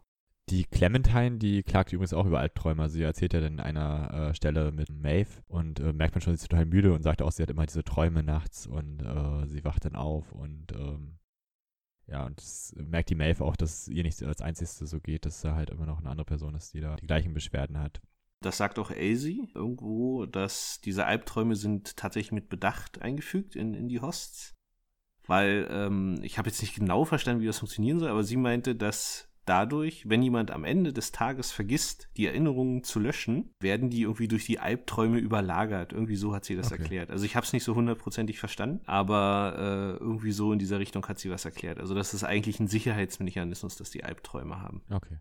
[0.49, 2.81] Die Clementine, die klagt übrigens auch über Albträume.
[2.81, 6.21] Also sie erzählt ja dann an einer äh, Stelle mit Maeve und äh, merkt man
[6.21, 9.01] schon, sie ist total müde und sagt auch, sie hat immer diese Träume nachts und
[9.01, 11.19] äh, sie wacht dann auf und ähm,
[12.07, 15.25] ja, und das merkt die Maeve auch, dass es ihr nicht als Einzigste so geht,
[15.25, 18.01] dass da halt immer noch eine andere Person ist, die da die gleichen Beschwerden hat.
[18.41, 23.89] Das sagt auch Elsie irgendwo, dass diese Albträume sind tatsächlich mit Bedacht eingefügt in, in
[23.89, 24.55] die Hosts.
[25.29, 28.75] Weil ähm, ich habe jetzt nicht genau verstanden, wie das funktionieren soll, aber sie meinte,
[28.75, 34.01] dass dadurch, wenn jemand am Ende des Tages vergisst, die Erinnerungen zu löschen, werden die
[34.01, 35.93] irgendwie durch die Albträume überlagert.
[35.93, 36.81] Irgendwie so hat sie das Okay.
[36.81, 37.11] erklärt.
[37.11, 41.07] Also ich habe es nicht so hundertprozentig verstanden, aber äh, irgendwie so in dieser Richtung
[41.07, 41.79] hat sie was erklärt.
[41.79, 44.81] Also das ist eigentlich ein Sicherheitsmechanismus, dass die Albträume haben.
[44.89, 45.17] Okay.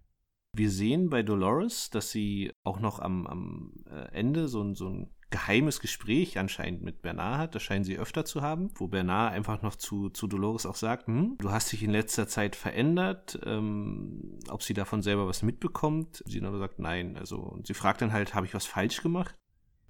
[0.55, 4.89] Wir sehen bei Dolores, dass sie auch noch am, am äh, Ende so ein, so
[4.89, 7.55] ein geheimes Gespräch anscheinend mit Bernard hat.
[7.55, 11.07] Das scheinen sie öfter zu haben, wo Bernard einfach noch zu, zu Dolores auch sagt,
[11.07, 16.23] hm, du hast dich in letzter Zeit verändert, ähm, ob sie davon selber was mitbekommt.
[16.27, 17.17] Sie aber sagt, nein.
[17.17, 19.35] Also, und sie fragt dann halt, habe ich was falsch gemacht?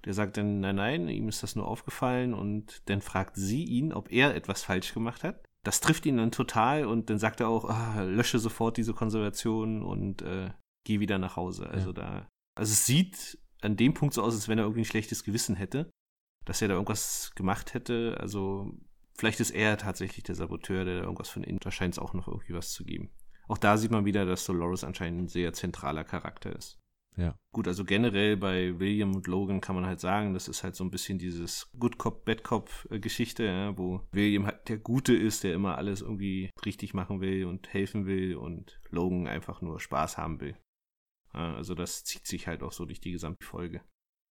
[0.05, 3.91] Der sagt dann, nein, nein, ihm ist das nur aufgefallen und dann fragt sie ihn,
[3.91, 5.43] ob er etwas falsch gemacht hat.
[5.63, 9.83] Das trifft ihn dann total und dann sagt er auch, ah, lösche sofort diese Konservation
[9.83, 10.51] und äh,
[10.85, 11.69] geh wieder nach Hause.
[11.69, 11.93] Also Ja.
[11.93, 15.23] da, also es sieht an dem Punkt so aus, als wenn er irgendwie ein schlechtes
[15.23, 15.89] Gewissen hätte,
[16.45, 18.17] dass er da irgendwas gemacht hätte.
[18.19, 18.71] Also
[19.17, 22.13] vielleicht ist er tatsächlich der Saboteur, der da irgendwas von innen, da scheint es auch
[22.13, 23.11] noch irgendwie was zu geben.
[23.47, 26.79] Auch da sieht man wieder, dass Dolores anscheinend ein sehr zentraler Charakter ist.
[27.17, 27.35] Ja.
[27.51, 30.83] Gut, also generell bei William und Logan kann man halt sagen, das ist halt so
[30.83, 35.13] ein bisschen dieses Good Cop, Bad Cop äh, Geschichte, ja, wo William halt der Gute
[35.13, 39.79] ist, der immer alles irgendwie richtig machen will und helfen will und Logan einfach nur
[39.79, 40.55] Spaß haben will.
[41.39, 43.81] Ja, also das zieht sich halt auch so durch die gesamte Folge.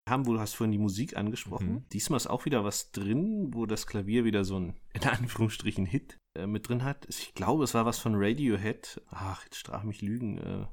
[0.08, 1.72] Haben, wo du hast vorhin die Musik angesprochen.
[1.72, 1.88] Mhm.
[1.90, 6.18] Diesmal ist auch wieder was drin, wo das Klavier wieder so ein, in Anführungsstrichen, Hit
[6.34, 7.06] äh, mit drin hat.
[7.08, 9.02] Ich glaube, es war was von Radiohead.
[9.08, 10.66] Ach, jetzt straf mich Lügen, äh,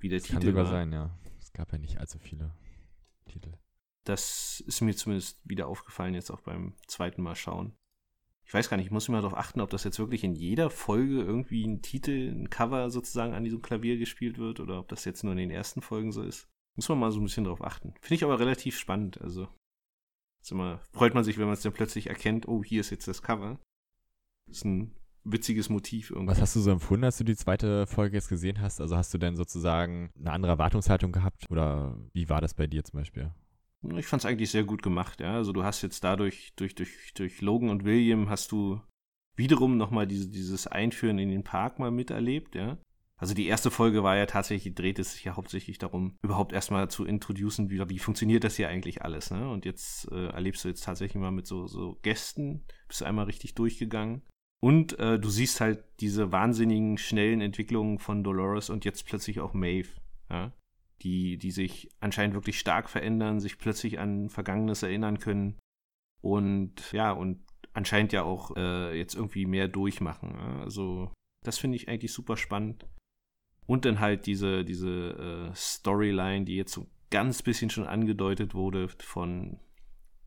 [0.00, 0.70] wie der Das Titel kann sogar war.
[0.70, 1.16] sein, ja.
[1.40, 2.54] Es gab ja nicht allzu viele
[3.26, 3.52] Titel.
[4.04, 7.76] Das ist mir zumindest wieder aufgefallen, jetzt auch beim zweiten Mal schauen.
[8.44, 10.68] Ich weiß gar nicht, ich muss immer darauf achten, ob das jetzt wirklich in jeder
[10.68, 15.04] Folge irgendwie ein Titel, ein Cover sozusagen an diesem Klavier gespielt wird oder ob das
[15.04, 16.48] jetzt nur in den ersten Folgen so ist.
[16.76, 17.94] Muss man mal so ein bisschen drauf achten.
[18.00, 19.20] Finde ich aber relativ spannend.
[19.20, 19.48] Also
[20.50, 23.22] immer, freut man sich, wenn man es dann plötzlich erkennt, oh, hier ist jetzt das
[23.22, 23.60] Cover.
[24.50, 26.30] ist ein witziges Motiv irgendwie.
[26.30, 28.80] Was hast du so empfunden, als du die zweite Folge jetzt gesehen hast?
[28.80, 31.46] Also hast du denn sozusagen eine andere Erwartungshaltung gehabt?
[31.50, 33.32] Oder wie war das bei dir zum Beispiel?
[33.96, 35.34] Ich fand es eigentlich sehr gut gemacht, ja.
[35.34, 38.80] Also du hast jetzt dadurch, durch, durch, durch Logan und William hast du
[39.34, 42.78] wiederum nochmal diese, dieses Einführen in den Park mal miterlebt, ja.
[43.16, 46.90] Also die erste Folge war ja tatsächlich, dreht es sich ja hauptsächlich darum, überhaupt erstmal
[46.90, 49.48] zu introducen, wie, wie funktioniert das hier eigentlich alles, ne?
[49.48, 53.54] Und jetzt äh, erlebst du jetzt tatsächlich mal mit so, so Gästen, bist einmal richtig
[53.54, 54.22] durchgegangen.
[54.60, 59.54] Und äh, du siehst halt diese wahnsinnigen, schnellen Entwicklungen von Dolores und jetzt plötzlich auch
[59.54, 59.90] Maeve,
[60.30, 60.52] ja
[61.02, 65.58] die, die sich anscheinend wirklich stark verändern, sich plötzlich an Vergangenes erinnern können
[66.20, 67.44] und ja, und
[67.74, 70.34] anscheinend ja auch äh, jetzt irgendwie mehr durchmachen.
[70.34, 70.62] Ja?
[70.62, 72.86] Also, das finde ich eigentlich super spannend.
[73.66, 78.88] Und dann halt diese, diese äh, Storyline, die jetzt so ganz bisschen schon angedeutet wurde
[78.88, 79.58] von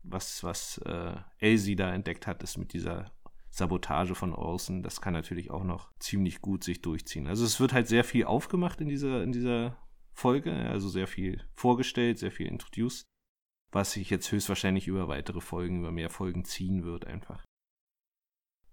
[0.02, 3.12] was, was äh, Elsie da entdeckt hat, ist mit dieser
[3.50, 4.82] Sabotage von Orson.
[4.82, 7.26] Das kann natürlich auch noch ziemlich gut sich durchziehen.
[7.26, 9.76] Also es wird halt sehr viel aufgemacht in dieser, in dieser
[10.16, 13.04] Folge, also sehr viel vorgestellt, sehr viel introduced,
[13.72, 17.44] was sich jetzt höchstwahrscheinlich über weitere Folgen, über mehr Folgen ziehen wird einfach.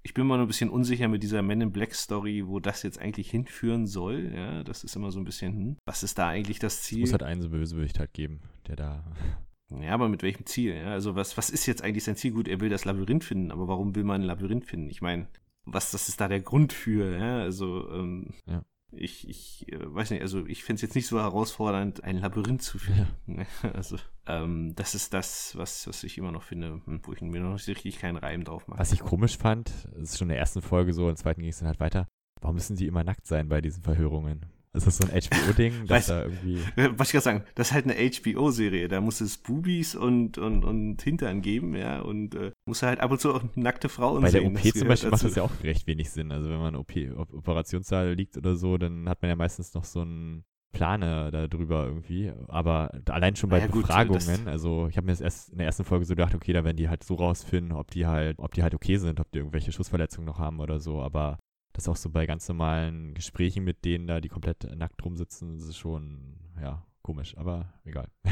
[0.06, 2.84] Ich bin mal nur ein bisschen unsicher mit dieser Men in Black Story, wo das
[2.84, 4.34] jetzt eigentlich hinführen soll.
[4.36, 7.00] Ja, das ist immer so ein bisschen, hm, was ist da eigentlich das Es Ziel?
[7.02, 9.06] muss halt einen so Bösewicht halt geben, der da.
[9.82, 10.76] Ja, aber mit welchem Ziel?
[10.76, 12.32] Ja, also was, was ist jetzt eigentlich sein Ziel?
[12.32, 14.88] Gut, er will das Labyrinth finden, aber warum will man ein Labyrinth finden?
[14.92, 15.28] Ich meine,
[15.66, 17.18] was das ist da der Grund für?
[17.18, 18.64] Ja, also ähm, Ja.
[18.96, 22.62] Ich, ich äh, weiß nicht, also ich finde es jetzt nicht so herausfordernd, ein Labyrinth
[22.62, 23.08] zu finden.
[23.26, 23.46] Ne?
[23.74, 27.40] Also ähm, das ist das, was, was ich immer noch finde, hm, wo ich mir
[27.40, 28.80] noch nicht richtig keinen Reim drauf mache.
[28.80, 31.42] Was ich komisch fand, das ist schon in der ersten Folge so, in der zweiten
[31.42, 32.08] ging es dann halt weiter.
[32.42, 34.46] Warum müssen die immer nackt sein bei diesen Verhörungen?
[34.76, 36.58] Ist das so ein HBO-Ding, dass da irgendwie.
[36.98, 38.88] Was ich gerade sagen, das ist halt eine HBO-Serie.
[38.88, 43.12] Da muss es Bubis und, und, und Hintern geben, ja, und äh, muss halt ab
[43.12, 44.54] und zu auch nackte Frauen Bei sehen.
[44.56, 46.32] der OP zum Beispiel macht das ja auch recht wenig Sinn.
[46.32, 49.84] Also wenn man OP, Op Operationssaal liegt oder so, dann hat man ja meistens noch
[49.84, 52.34] so einen Plane darüber irgendwie.
[52.48, 55.86] Aber allein schon bei ja, Befragungen, also ich habe mir das erst in der ersten
[55.86, 58.64] Folge so gedacht, okay, da werden die halt so rausfinden, ob die halt, ob die
[58.64, 61.00] halt okay sind, ob die irgendwelche Schussverletzungen noch haben oder so.
[61.02, 61.38] Aber
[61.74, 65.68] das auch so bei ganz normalen Gesprächen mit denen da, die komplett nackt rumsitzen, das
[65.68, 68.08] ist schon, ja, komisch, aber egal.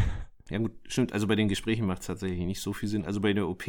[0.49, 1.13] Ja gut, stimmt.
[1.13, 3.05] Also bei den Gesprächen macht es tatsächlich nicht so viel Sinn.
[3.05, 3.63] Also bei der OP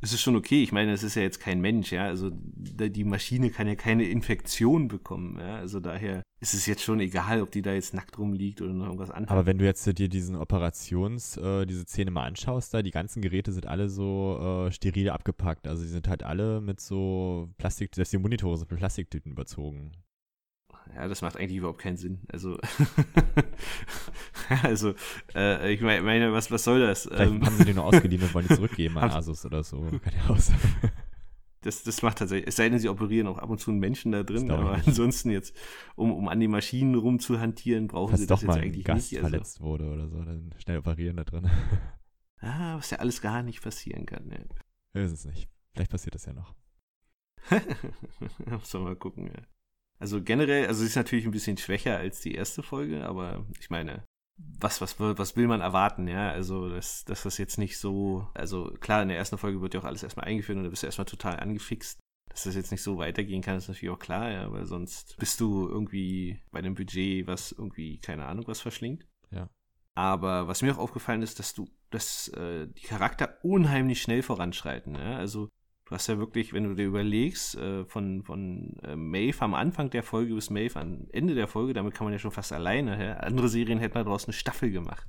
[0.00, 0.62] es ist schon okay.
[0.62, 2.04] Ich meine, es ist ja jetzt kein Mensch, ja.
[2.04, 5.56] Also die Maschine kann ja keine Infektion bekommen, ja.
[5.56, 8.86] Also daher ist es jetzt schon egal, ob die da jetzt nackt rumliegt oder noch
[8.86, 9.30] irgendwas anderes.
[9.30, 13.22] Aber wenn du jetzt dir diesen Operations, äh, diese Szene mal anschaust, da, die ganzen
[13.22, 15.66] Geräte sind alle so äh, steril abgepackt.
[15.66, 19.92] Also die sind halt alle mit so Plastik, selbst die Monitore sind mit Plastiktüten überzogen
[20.98, 22.18] ja, das macht eigentlich überhaupt keinen Sinn.
[22.32, 22.58] Also,
[24.62, 24.94] also,
[25.34, 27.04] äh, ich meine, was, was soll das?
[27.04, 29.80] Vielleicht ähm, haben sie die nur ausgeliehen und wollen die zurückgeben an Asus oder so.
[30.02, 30.58] Kann ja auch sein.
[31.60, 34.10] Das, das macht tatsächlich, es sei denn, sie operieren auch ab und zu einen Menschen
[34.10, 35.56] da drin, aber ansonsten jetzt,
[35.96, 39.12] um, um an die Maschinen rumzuhantieren, brauchen Falls sie das doch jetzt mal eigentlich Gast
[39.12, 39.18] nicht.
[39.18, 39.30] Also.
[39.30, 41.50] verletzt wurde oder so, dann schnell operieren da drin.
[42.40, 44.30] Ah, was ja alles gar nicht passieren kann.
[44.30, 45.48] Ich weiß es nicht.
[45.72, 46.54] Vielleicht passiert das ja noch.
[48.46, 49.42] Muss mal gucken, ja.
[49.98, 53.68] Also generell, also sie ist natürlich ein bisschen schwächer als die erste Folge, aber ich
[53.70, 54.04] meine,
[54.60, 56.30] was, was, was will man erwarten, ja?
[56.30, 59.80] Also, dass, dass das jetzt nicht so, also klar, in der ersten Folge wird ja
[59.80, 61.98] auch alles erstmal eingeführt und da bist du erstmal total angefixt.
[62.28, 65.40] Dass das jetzt nicht so weitergehen kann, ist natürlich auch klar, ja, weil sonst bist
[65.40, 69.06] du irgendwie bei einem Budget, was irgendwie, keine Ahnung, was verschlingt.
[69.30, 69.48] Ja.
[69.94, 74.94] Aber was mir auch aufgefallen ist, dass du, dass äh, die Charakter unheimlich schnell voranschreiten.
[74.94, 75.16] Ja?
[75.16, 75.48] Also
[75.88, 79.88] Du hast ja wirklich, wenn du dir überlegst, äh, von, von äh, Maeve am Anfang
[79.88, 83.02] der Folge bis Maeve am Ende der Folge, damit kann man ja schon fast alleine,
[83.02, 83.14] ja?
[83.14, 85.08] andere Serien hätten daraus eine Staffel gemacht.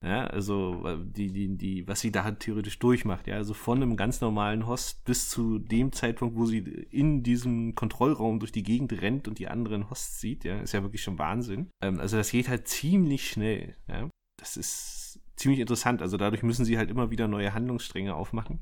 [0.00, 4.20] Ja, also die, die, die, was sie da theoretisch durchmacht, ja, also von einem ganz
[4.20, 9.26] normalen Host bis zu dem Zeitpunkt, wo sie in diesem Kontrollraum durch die Gegend rennt
[9.26, 11.70] und die anderen Hosts sieht, ja, ist ja wirklich schon Wahnsinn.
[11.82, 14.08] Ähm, also das geht halt ziemlich schnell, ja.
[14.38, 16.00] Das ist ziemlich interessant.
[16.00, 18.60] Also dadurch müssen sie halt immer wieder neue Handlungsstränge aufmachen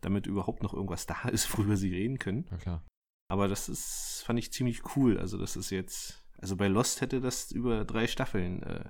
[0.00, 2.46] damit überhaupt noch irgendwas da ist, worüber sie reden können.
[2.50, 2.84] Ja, klar.
[3.28, 5.18] Aber das ist, fand ich ziemlich cool.
[5.18, 8.84] Also, das ist jetzt, also bei Lost hätte das über drei Staffeln äh,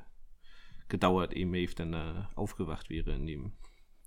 [0.88, 3.52] gedauert, ehe Maeve dann äh, aufgewacht wäre in dem,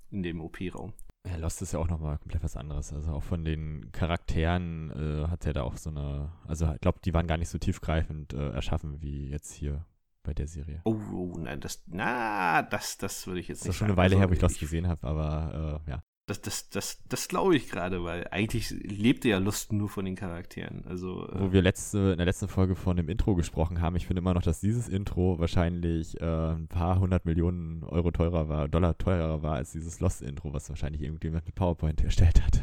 [0.10, 0.93] in dem OP-Raum.
[1.26, 2.91] Ja, Lost ist ja auch nochmal komplett was anderes.
[2.91, 6.99] Also auch von den Charakteren äh, hat er da auch so eine, also ich glaube,
[7.04, 9.86] die waren gar nicht so tiefgreifend äh, erschaffen wie jetzt hier
[10.24, 10.82] bei der Serie.
[10.84, 13.70] Oh, oh, nein, das, na, das, das würde ich jetzt nicht sagen.
[13.70, 16.04] Das ist schon eine Weile also, her, wo ich Lost gesehen habe, aber äh, ja.
[16.26, 20.16] Das, das, das, das glaube ich gerade, weil eigentlich lebte ja Lust nur von den
[20.16, 20.86] Charakteren.
[20.86, 24.08] Also, äh Wo wir letzte, in der letzten Folge von dem Intro gesprochen haben, ich
[24.08, 28.70] finde immer noch, dass dieses Intro wahrscheinlich äh, ein paar hundert Millionen Euro teurer war,
[28.70, 32.62] Dollar teurer war als dieses Lost-Intro, was wahrscheinlich irgendjemand mit PowerPoint erstellt hat.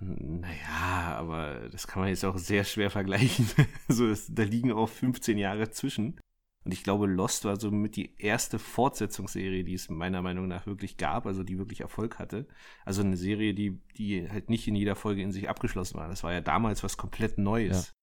[0.00, 3.46] Naja, aber das kann man jetzt auch sehr schwer vergleichen.
[3.88, 6.20] also es, da liegen auch 15 Jahre zwischen.
[6.68, 10.66] Und ich glaube, Lost war so mit die erste Fortsetzungsserie, die es meiner Meinung nach
[10.66, 12.46] wirklich gab, also die wirklich Erfolg hatte.
[12.84, 16.08] Also eine Serie, die, die halt nicht in jeder Folge in sich abgeschlossen war.
[16.08, 17.94] Das war ja damals was komplett Neues.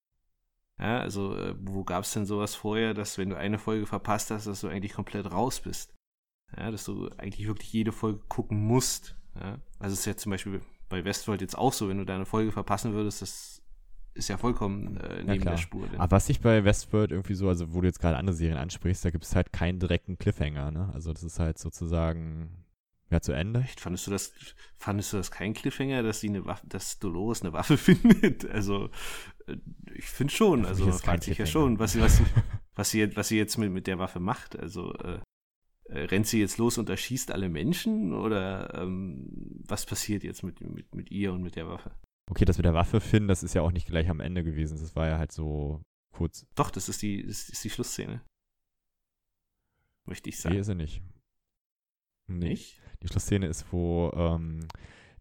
[0.79, 3.85] Ja, ja also äh, wo gab es denn sowas vorher, dass wenn du eine Folge
[3.85, 5.93] verpasst hast, dass du eigentlich komplett raus bist?
[6.57, 9.15] Ja, dass du eigentlich wirklich jede Folge gucken musst.
[9.39, 12.25] Ja, also es ist ja zum Beispiel bei Westworld jetzt auch so, wenn du deine
[12.25, 13.54] Folge verpassen würdest, das
[14.15, 15.87] ist ja vollkommen äh, neben ja, der Spur.
[15.87, 15.99] Denn.
[15.99, 19.03] Aber was ich bei Westworld irgendwie so, also wo du jetzt gerade andere Serien ansprichst,
[19.03, 20.89] da gibt es halt keinen direkten Cliffhanger, ne?
[20.93, 22.65] Also das ist halt sozusagen
[23.09, 23.59] ja zu Ende.
[23.59, 23.79] Echt?
[23.81, 24.33] Fandest du das,
[24.77, 28.49] fandest du das kein Cliffhanger, dass sie eine Waffe, dass Dolores eine Waffe findet?
[28.49, 28.89] Also
[29.47, 29.57] äh,
[29.93, 32.21] ich finde schon, ja, also fragt sich ja schon, was sie, was,
[32.75, 34.57] was sie, was sie jetzt mit, mit der Waffe macht.
[34.57, 35.19] Also äh,
[35.89, 39.27] äh, rennt sie jetzt los und erschießt alle Menschen oder ähm,
[39.67, 41.91] was passiert jetzt mit, mit, mit ihr und mit der Waffe?
[42.27, 44.77] Okay, das mit der Waffe finden, das ist ja auch nicht gleich am Ende gewesen.
[44.77, 46.47] Das war ja halt so kurz.
[46.55, 48.21] Doch, das ist die, das ist die Schlussszene.
[50.05, 50.55] Möchte ich sagen.
[50.55, 51.01] Nee, ist er nicht.
[52.27, 52.49] Nee.
[52.49, 52.81] Nicht?
[53.03, 54.67] Die Schlussszene ist, wo ähm,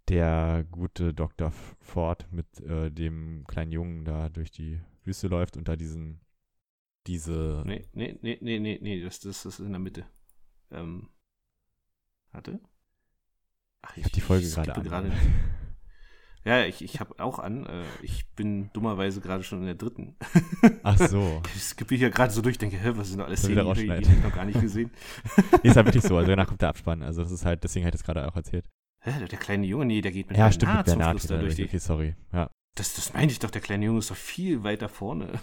[0.08, 1.50] der gute Dr.
[1.80, 6.20] Ford mit äh, dem kleinen Jungen da durch die Wüste läuft und da diesen,
[7.06, 7.62] diese.
[7.66, 10.06] Nee, nee, nee, nee, nee, nee, das, das, das ist in der Mitte.
[10.70, 11.10] Ähm,
[12.32, 12.60] warte.
[13.82, 15.12] Ach, ich, ich habe die Folge gerade an.
[16.44, 17.64] Ja, ich, ich habe auch an.
[17.64, 20.14] Äh, ich bin dummerweise gerade schon in der dritten.
[20.82, 21.40] Ach so.
[21.54, 24.22] ich skippe hier gerade so durch, denke, hä, was sind da alles Szenen, die, ich
[24.22, 24.90] noch gar nicht gesehen.
[25.62, 26.16] nee, ist halt wirklich so.
[26.16, 27.02] Also danach kommt der Abspann.
[27.02, 28.68] Also das ist halt, deswegen habe ich das gerade auch erzählt.
[29.00, 31.54] Hä, der kleine Junge, nee, der geht mit ja, stimmt, mit zum Schluss da durch
[31.54, 31.64] die.
[31.64, 32.14] Okay, sorry.
[32.32, 32.50] Ja.
[32.74, 35.40] Das, das meinte ich doch, der kleine Junge ist doch viel weiter vorne.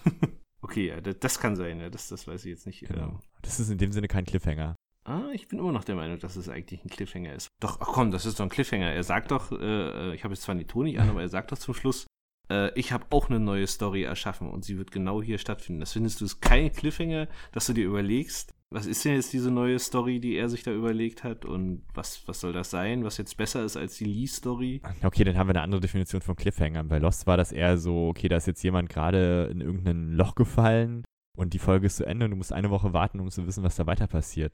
[0.62, 1.90] Okay, ja, das, das kann sein, ja.
[1.90, 2.82] das, das weiß ich jetzt nicht.
[2.82, 3.08] Genau.
[3.08, 4.76] Ähm, Das ist in dem Sinne kein Cliffhanger.
[5.04, 7.48] Ah, ich bin immer noch der Meinung, dass es eigentlich ein Cliffhanger ist.
[7.60, 8.92] Doch, ach komm, das ist doch ein Cliffhanger.
[8.92, 11.52] Er sagt doch, äh, ich habe jetzt zwar die Ton nicht an, aber er sagt
[11.52, 12.06] doch zum Schluss,
[12.52, 15.80] äh, ich habe auch eine neue Story erschaffen und sie wird genau hier stattfinden.
[15.80, 19.52] Das findest du ist kein Cliffhanger, dass du dir überlegst, was ist denn jetzt diese
[19.52, 23.18] neue Story, die er sich da überlegt hat und was, was soll das sein, was
[23.18, 24.82] jetzt besser ist als die Lee-Story?
[25.04, 26.84] Okay, dann haben wir eine andere Definition von Cliffhanger.
[26.86, 30.36] Bei Lost war das eher so, okay, da ist jetzt jemand gerade in irgendein Loch
[30.36, 31.04] gefallen
[31.38, 33.64] und die Folge ist zu Ende und du musst eine Woche warten, um zu wissen,
[33.64, 34.54] was da weiter passiert.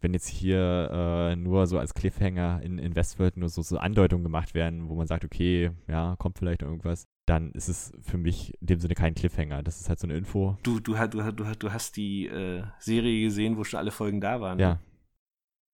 [0.00, 4.24] Wenn jetzt hier äh, nur so als Cliffhanger in, in Westworld nur so, so Andeutungen
[4.24, 8.54] gemacht werden, wo man sagt, okay, ja, kommt vielleicht irgendwas, dann ist es für mich
[8.60, 9.62] in dem Sinne kein Cliffhanger.
[9.62, 10.56] Das ist halt so eine Info.
[10.62, 14.40] Du, du, du, du, du hast die äh, Serie gesehen, wo schon alle Folgen da
[14.40, 14.58] waren.
[14.72, 14.80] ne?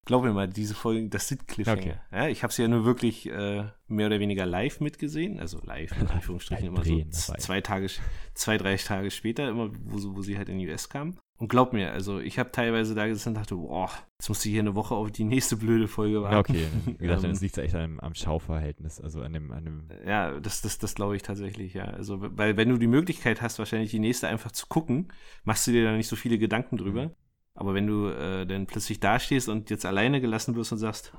[0.07, 1.78] Glaub mir mal, diese Folgen, das sind Cliffhanger.
[1.80, 1.94] Okay.
[2.12, 5.92] Ja, ich habe sie ja nur wirklich äh, mehr oder weniger live mitgesehen, also live
[6.00, 7.88] in Anführungsstrichen immer so zwei Tage,
[8.32, 11.18] zwei, drei Tage später, immer wo, sie- wo sie halt in die US kam.
[11.38, 14.48] Und glaub mir, also ich habe teilweise da gesessen und dachte, boah, jetzt musst du
[14.48, 16.52] hier eine Woche auf die nächste blöde Folge warten.
[16.52, 16.68] okay.
[16.86, 19.88] Wie gesagt, dann Ähm, liegt es echt am, am Schauverhältnis, also an dem, an dem
[20.07, 21.84] Ja, das, das, das glaube ich tatsächlich, ja.
[21.84, 25.09] Also, weil wenn du die Möglichkeit hast, wahrscheinlich die nächste einfach zu gucken,
[25.44, 27.11] machst du dir da nicht so viele Gedanken drüber.
[27.57, 31.12] Aber wenn du äh, dann plötzlich dastehst und jetzt alleine gelassen wirst und sagst,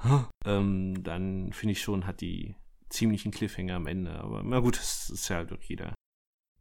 [0.45, 2.55] ähm, dann finde ich schon, hat die
[2.89, 4.11] ziemlichen Cliffhanger am Ende.
[4.19, 5.93] Aber na gut, es ist ja halt doch jeder,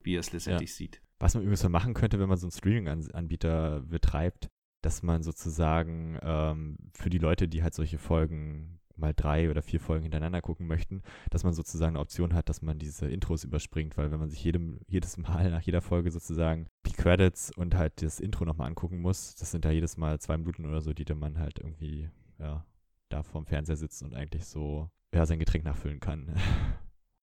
[0.02, 1.02] wie er es letztendlich sieht.
[1.18, 4.48] Was man übrigens mal machen könnte, wenn man so einen Streaming-Anbieter betreibt,
[4.82, 9.80] dass man sozusagen ähm, für die Leute, die halt solche Folgen mal drei oder vier
[9.80, 13.96] Folgen hintereinander gucken möchten, dass man sozusagen eine Option hat, dass man diese Intros überspringt,
[13.96, 18.02] weil wenn man sich jedem, jedes Mal nach jeder Folge sozusagen die Credits und halt
[18.02, 21.04] das Intro nochmal angucken muss, das sind ja jedes Mal zwei Minuten oder so, die
[21.04, 22.64] dann man halt irgendwie, ja,
[23.08, 26.34] da vorm Fernseher sitzt und eigentlich so, ja, sein Getränk nachfüllen kann.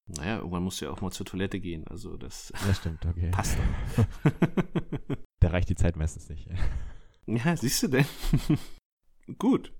[0.05, 1.87] Naja, irgendwann musst du ja auch mal zur Toilette gehen.
[1.87, 3.29] Also das Das stimmt, okay.
[3.31, 4.05] passt doch.
[5.39, 6.47] Da reicht die Zeit meistens nicht.
[7.25, 8.05] Ja, siehst du denn?
[9.37, 9.73] Gut.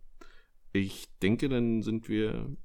[0.74, 2.56] Ich denke, dann sind wir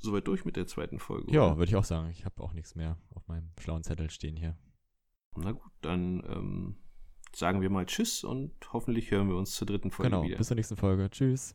[0.00, 1.32] soweit durch mit der zweiten Folge.
[1.32, 2.08] Ja, würde ich auch sagen.
[2.10, 4.56] Ich habe auch nichts mehr auf meinem schlauen Zettel stehen hier.
[5.36, 6.76] Na gut, dann ähm,
[7.34, 10.38] sagen wir mal Tschüss und hoffentlich hören wir uns zur dritten Folge genau, wieder.
[10.38, 11.10] bis zur nächsten Folge.
[11.10, 11.54] Tschüss.